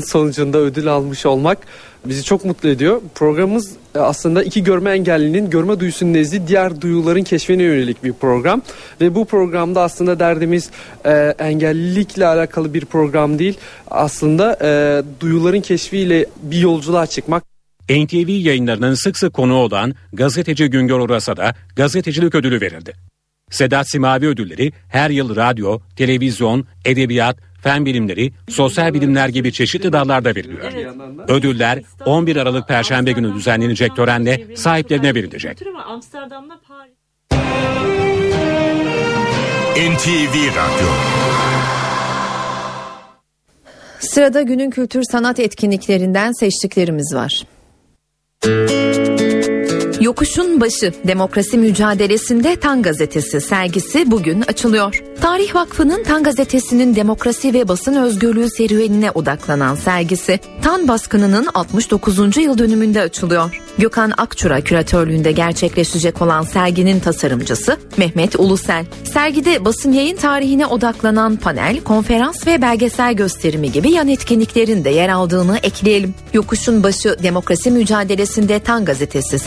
[0.06, 1.58] sonucunda ödül almış olmak
[2.06, 3.02] bizi çok mutlu ediyor.
[3.16, 8.62] Programımız e, aslında iki görme engellinin görme duyusunun nezli diğer duyuların keşfine yönelik bir program.
[9.02, 10.70] Ve bu programda aslında derdimiz
[11.06, 13.58] e, engellilikle alakalı bir program değil.
[13.92, 17.44] Aslında e, duyuların keşfiyle bir yolculuğa çıkmak.
[17.90, 22.94] NTV yayınlarının sık sık konu olan gazeteci Güngör Uras'a da gazetecilik ödülü verildi.
[23.52, 30.36] Sedat Simavi ödülleri her yıl radyo, televizyon, edebiyat, fen bilimleri, sosyal bilimler gibi çeşitli dallarda
[30.36, 30.72] veriliyor.
[31.28, 35.62] Ödüller 11 Aralık Perşembe günü düzenlenecek törenle sahiplerine verilecek.
[39.76, 40.88] NTV Radyo
[44.00, 47.44] Sırada günün kültür sanat etkinliklerinden seçtiklerimiz var.
[50.02, 55.04] Yokuşun Başı Demokrasi Mücadelesinde Tan Gazetesi sergisi bugün açılıyor.
[55.22, 62.38] Tarih Vakfı'nın Tan Gazetesi'nin demokrasi ve basın özgürlüğü serüvenine odaklanan sergisi Tan baskınının 69.
[62.38, 63.62] yıl dönümünde açılıyor.
[63.78, 68.86] Gökhan Akçura küratörlüğünde gerçekleşecek olan serginin tasarımcısı Mehmet Ulusel.
[69.14, 75.10] Sergide basın yayın tarihine odaklanan panel, konferans ve belgesel gösterimi gibi yan etkinliklerin de yer
[75.10, 76.14] aldığını ekleyelim.
[76.34, 79.40] Yokuşun Başı Demokrasi Mücadelesinde Tan Gazetesi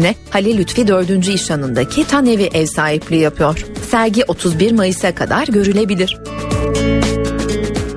[0.00, 1.28] sergisine Halil Lütfi 4.
[1.28, 3.66] İşhanı'ndaki Tan Evi ev sahipliği yapıyor.
[3.90, 6.18] Sergi 31 Mayıs'a kadar görülebilir.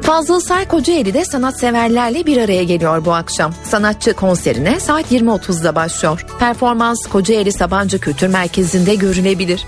[0.01, 3.53] Fazıl Say Kocaeli'de sanatseverlerle bir araya geliyor bu akşam.
[3.63, 6.25] Sanatçı konserine saat 20.30'da başlıyor.
[6.39, 9.65] Performans Kocaeli Sabancı Kültür Merkezi'nde görülebilir.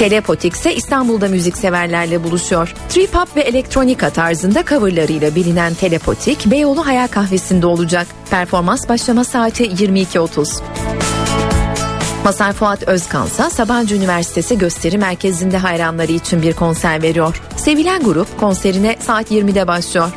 [0.00, 2.74] Telepotik ise İstanbul'da müzikseverlerle buluşuyor.
[2.88, 8.06] Trip hop ve elektronika tarzında coverlarıyla bilinen Telepotik Beyoğlu Hayal Kahvesi'nde olacak.
[8.30, 10.62] Performans başlama saati 22.30.
[12.24, 17.42] Masar Fuat Özkansa Sabancı Üniversitesi Gösteri Merkezi'nde hayranları için bir konser veriyor.
[17.56, 20.12] Sevilen grup konserine saat 20'de başlıyor.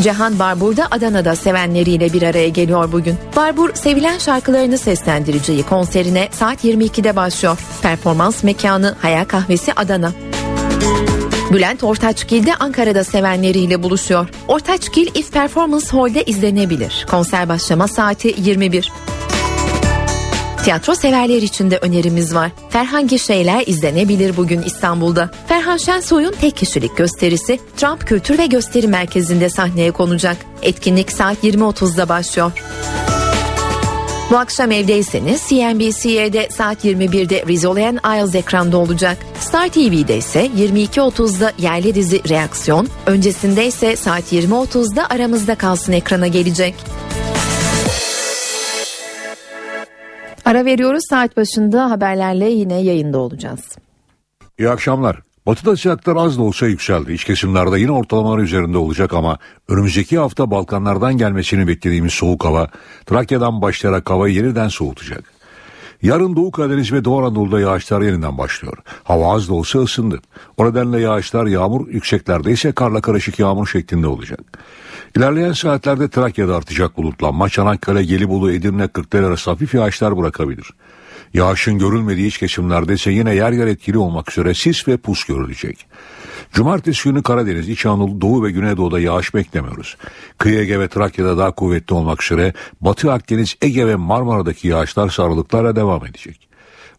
[0.00, 3.16] Cihan Barbur da Adana'da sevenleriyle bir araya geliyor bugün.
[3.36, 7.58] Barbur sevilen şarkılarını seslendireceği konserine saat 22'de başlıyor.
[7.82, 10.12] Performans mekanı Hayal Kahvesi Adana.
[11.52, 14.28] Bülent Ortaçgil de Ankara'da sevenleriyle buluşuyor.
[14.48, 17.06] Ortaçgil If Performance Hall'de izlenebilir.
[17.10, 18.92] Konser başlama saati 21.
[20.64, 22.50] Tiyatro severler için de önerimiz var.
[22.70, 25.30] Ferhan Gişeyler izlenebilir bugün İstanbul'da.
[25.46, 30.36] Ferhan Şensoy'un tek kişilik gösterisi Trump Kültür ve Gösteri Merkezi'nde sahneye konacak.
[30.62, 32.52] Etkinlik saat 20.30'da başlıyor.
[34.30, 39.18] Bu akşam evdeyseniz CNBC'de saat 21'de Rizzolayan Isles ekranda olacak.
[39.40, 46.74] Star TV'de ise 22.30'da yerli dizi Reaksiyon, öncesinde ise saat 20.30'da aramızda kalsın ekrana gelecek.
[50.44, 53.60] Ara veriyoruz saat başında haberlerle yine yayında olacağız.
[54.58, 55.20] İyi akşamlar.
[55.46, 57.12] Batıda sıcaklar az da olsa yükseldi.
[57.12, 59.38] İç kesimlerde yine ortalamalar üzerinde olacak ama
[59.68, 62.68] önümüzdeki hafta Balkanlardan gelmesini beklediğimiz soğuk hava
[63.06, 65.41] Trakya'dan başlayarak havayı yeniden soğutacak.
[66.02, 68.78] Yarın Doğu Karadeniz ve Doğu Anadolu'da yağışlar yeniden başlıyor.
[69.04, 70.20] Hava az da olsa ısındı.
[70.56, 74.40] O nedenle yağışlar yağmur yükseklerde ise karla karışık yağmur şeklinde olacak.
[75.16, 80.70] İlerleyen saatlerde Trakya'da artacak bulutlanma, Çanakkale, Gelibolu, Edirne, Kırklareli arası hafif yağışlar bırakabilir.
[81.34, 85.86] Yağışın görülmediği iç kesimlerde ise yine yer yer etkili olmak üzere sis ve pus görülecek.
[86.52, 89.96] Cumartesi günü Karadeniz, İç Anadolu, Doğu ve Güneydoğu'da yağış beklemiyoruz.
[90.38, 95.76] Kıyı Ege ve Trakya'da daha kuvvetli olmak üzere Batı Akdeniz, Ege ve Marmara'daki yağışlar sarılıklarla
[95.76, 96.48] devam edecek.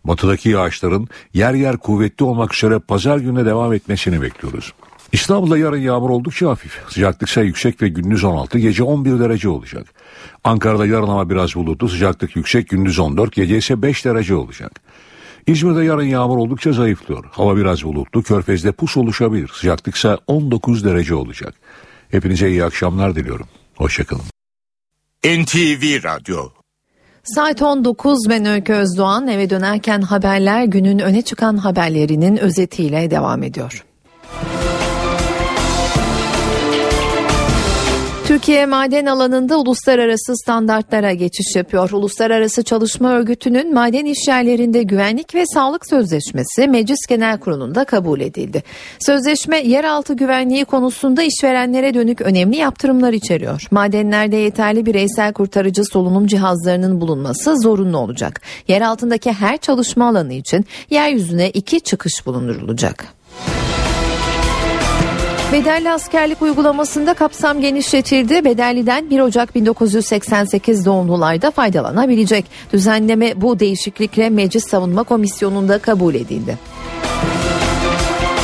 [0.05, 4.73] Batıdaki yağışların yer yer kuvvetli olmak üzere pazar gününe devam etmesini bekliyoruz.
[5.11, 6.81] İstanbul'da yarın yağmur oldukça hafif.
[6.89, 9.85] Sıcaklık ise yüksek ve gündüz 16, gece 11 derece olacak.
[10.43, 14.81] Ankara'da yarın ama biraz bulutlu, sıcaklık yüksek, gündüz 14, gece ise 5 derece olacak.
[15.47, 17.25] İzmir'de yarın yağmur oldukça zayıflıyor.
[17.31, 19.51] Hava biraz bulutlu, körfezde pus oluşabilir.
[19.53, 21.53] Sıcaklık ise 19 derece olacak.
[22.11, 23.47] Hepinize iyi akşamlar diliyorum.
[23.75, 24.23] Hoşçakalın.
[25.25, 26.49] NTV Radyo
[27.23, 33.85] Saat 19 ben Öykü Özdoğan eve dönerken haberler günün öne çıkan haberlerinin özetiyle devam ediyor.
[38.33, 41.91] Türkiye maden alanında uluslararası standartlara geçiş yapıyor.
[41.91, 48.63] Uluslararası Çalışma Örgütü'nün maden işyerlerinde güvenlik ve sağlık sözleşmesi Meclis Genel Kurulu'nda kabul edildi.
[48.99, 53.67] Sözleşme yeraltı güvenliği konusunda işverenlere dönük önemli yaptırımlar içeriyor.
[53.71, 58.41] Madenlerde yeterli bireysel kurtarıcı solunum cihazlarının bulunması zorunlu olacak.
[58.67, 63.05] Yer altındaki her çalışma alanı için yeryüzüne iki çıkış bulundurulacak.
[65.53, 68.45] Bedelli askerlik uygulamasında kapsam genişletildi.
[68.45, 72.45] Bedelliden 1 Ocak 1988 doğumlular da faydalanabilecek.
[72.73, 76.57] Düzenleme bu değişiklikle Meclis Savunma Komisyonu'nda kabul edildi.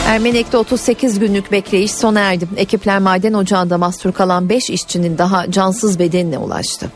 [0.08, 2.48] Ermenek'te 38 günlük bekleyiş sona erdi.
[2.58, 6.92] Ekipler maden ocağında mahsur kalan 5 işçinin daha cansız bedenine ulaştı.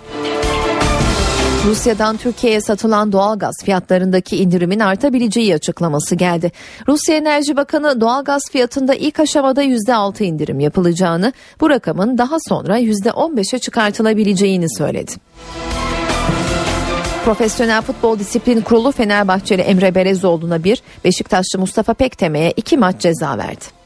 [1.65, 6.51] Rusya'dan Türkiye'ye satılan doğalgaz fiyatlarındaki indirimin artabileceği açıklaması geldi.
[6.87, 13.59] Rusya Enerji Bakanı doğalgaz fiyatında ilk aşamada %6 indirim yapılacağını, bu rakamın daha sonra %15'e
[13.59, 15.11] çıkartılabileceğini söyledi.
[17.25, 23.82] Profesyonel Futbol Disiplin Kurulu Fenerbahçeli Emre Berezoğlu'na bir, Beşiktaşlı Mustafa Pekteme'ye iki maç ceza verdi.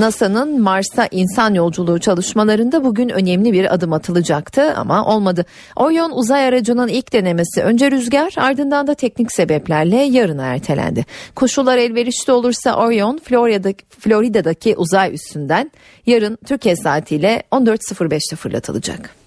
[0.00, 5.46] NASA'nın Mars'a insan yolculuğu çalışmalarında bugün önemli bir adım atılacaktı ama olmadı.
[5.76, 11.04] Orion uzay aracının ilk denemesi önce rüzgar ardından da teknik sebeplerle yarına ertelendi.
[11.34, 15.70] Koşullar elverişli olursa Orion Florida'daki, Florida'daki uzay üssünden
[16.06, 19.25] yarın Türkiye saatiyle 14.05'te fırlatılacak.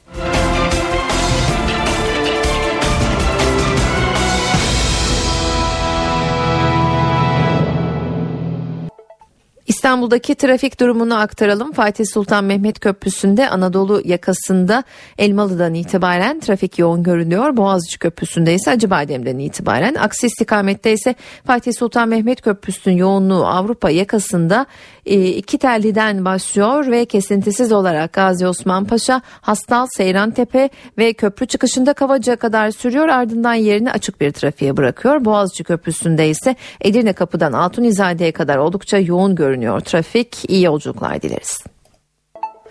[9.79, 11.71] İstanbul'daki trafik durumunu aktaralım.
[11.71, 14.83] Fatih Sultan Mehmet Köprüsü'nde Anadolu yakasında
[15.17, 17.57] Elmalı'dan itibaren trafik yoğun görünüyor.
[17.57, 19.95] Boğaziçi Köprüsü'nde ise Acıbadem'den itibaren.
[19.95, 21.15] Aksi istikamette ise
[21.47, 24.65] Fatih Sultan Mehmet Köprüsü'nün yoğunluğu Avrupa yakasında
[25.09, 32.35] iki telliden başlıyor ve kesintisiz olarak Gazi Osman Paşa, Hastal, Seyrantepe ve köprü çıkışında Kavacık'a
[32.35, 33.07] kadar sürüyor.
[33.07, 35.25] Ardından yerini açık bir trafiğe bırakıyor.
[35.25, 40.49] Boğaziçi Köprüsü'nde ise Edirne Kapı'dan Altunizade'ye kadar oldukça yoğun görünüyor trafik.
[40.49, 41.78] İyi yolculuklar dileriz.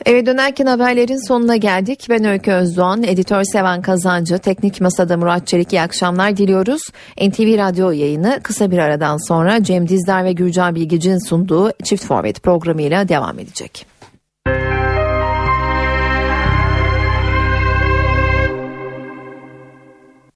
[0.07, 2.07] Eve dönerken haberlerin sonuna geldik.
[2.11, 6.83] Ben Öykü Özdoğan, editör Sevan Kazancı, teknik masada Murat Çelik iyi akşamlar diliyoruz.
[7.21, 12.43] NTV Radyo yayını kısa bir aradan sonra Cem Dizdar ve Gürcan Bilgici'nin sunduğu Çift Forvet
[12.43, 13.87] programıyla devam edecek.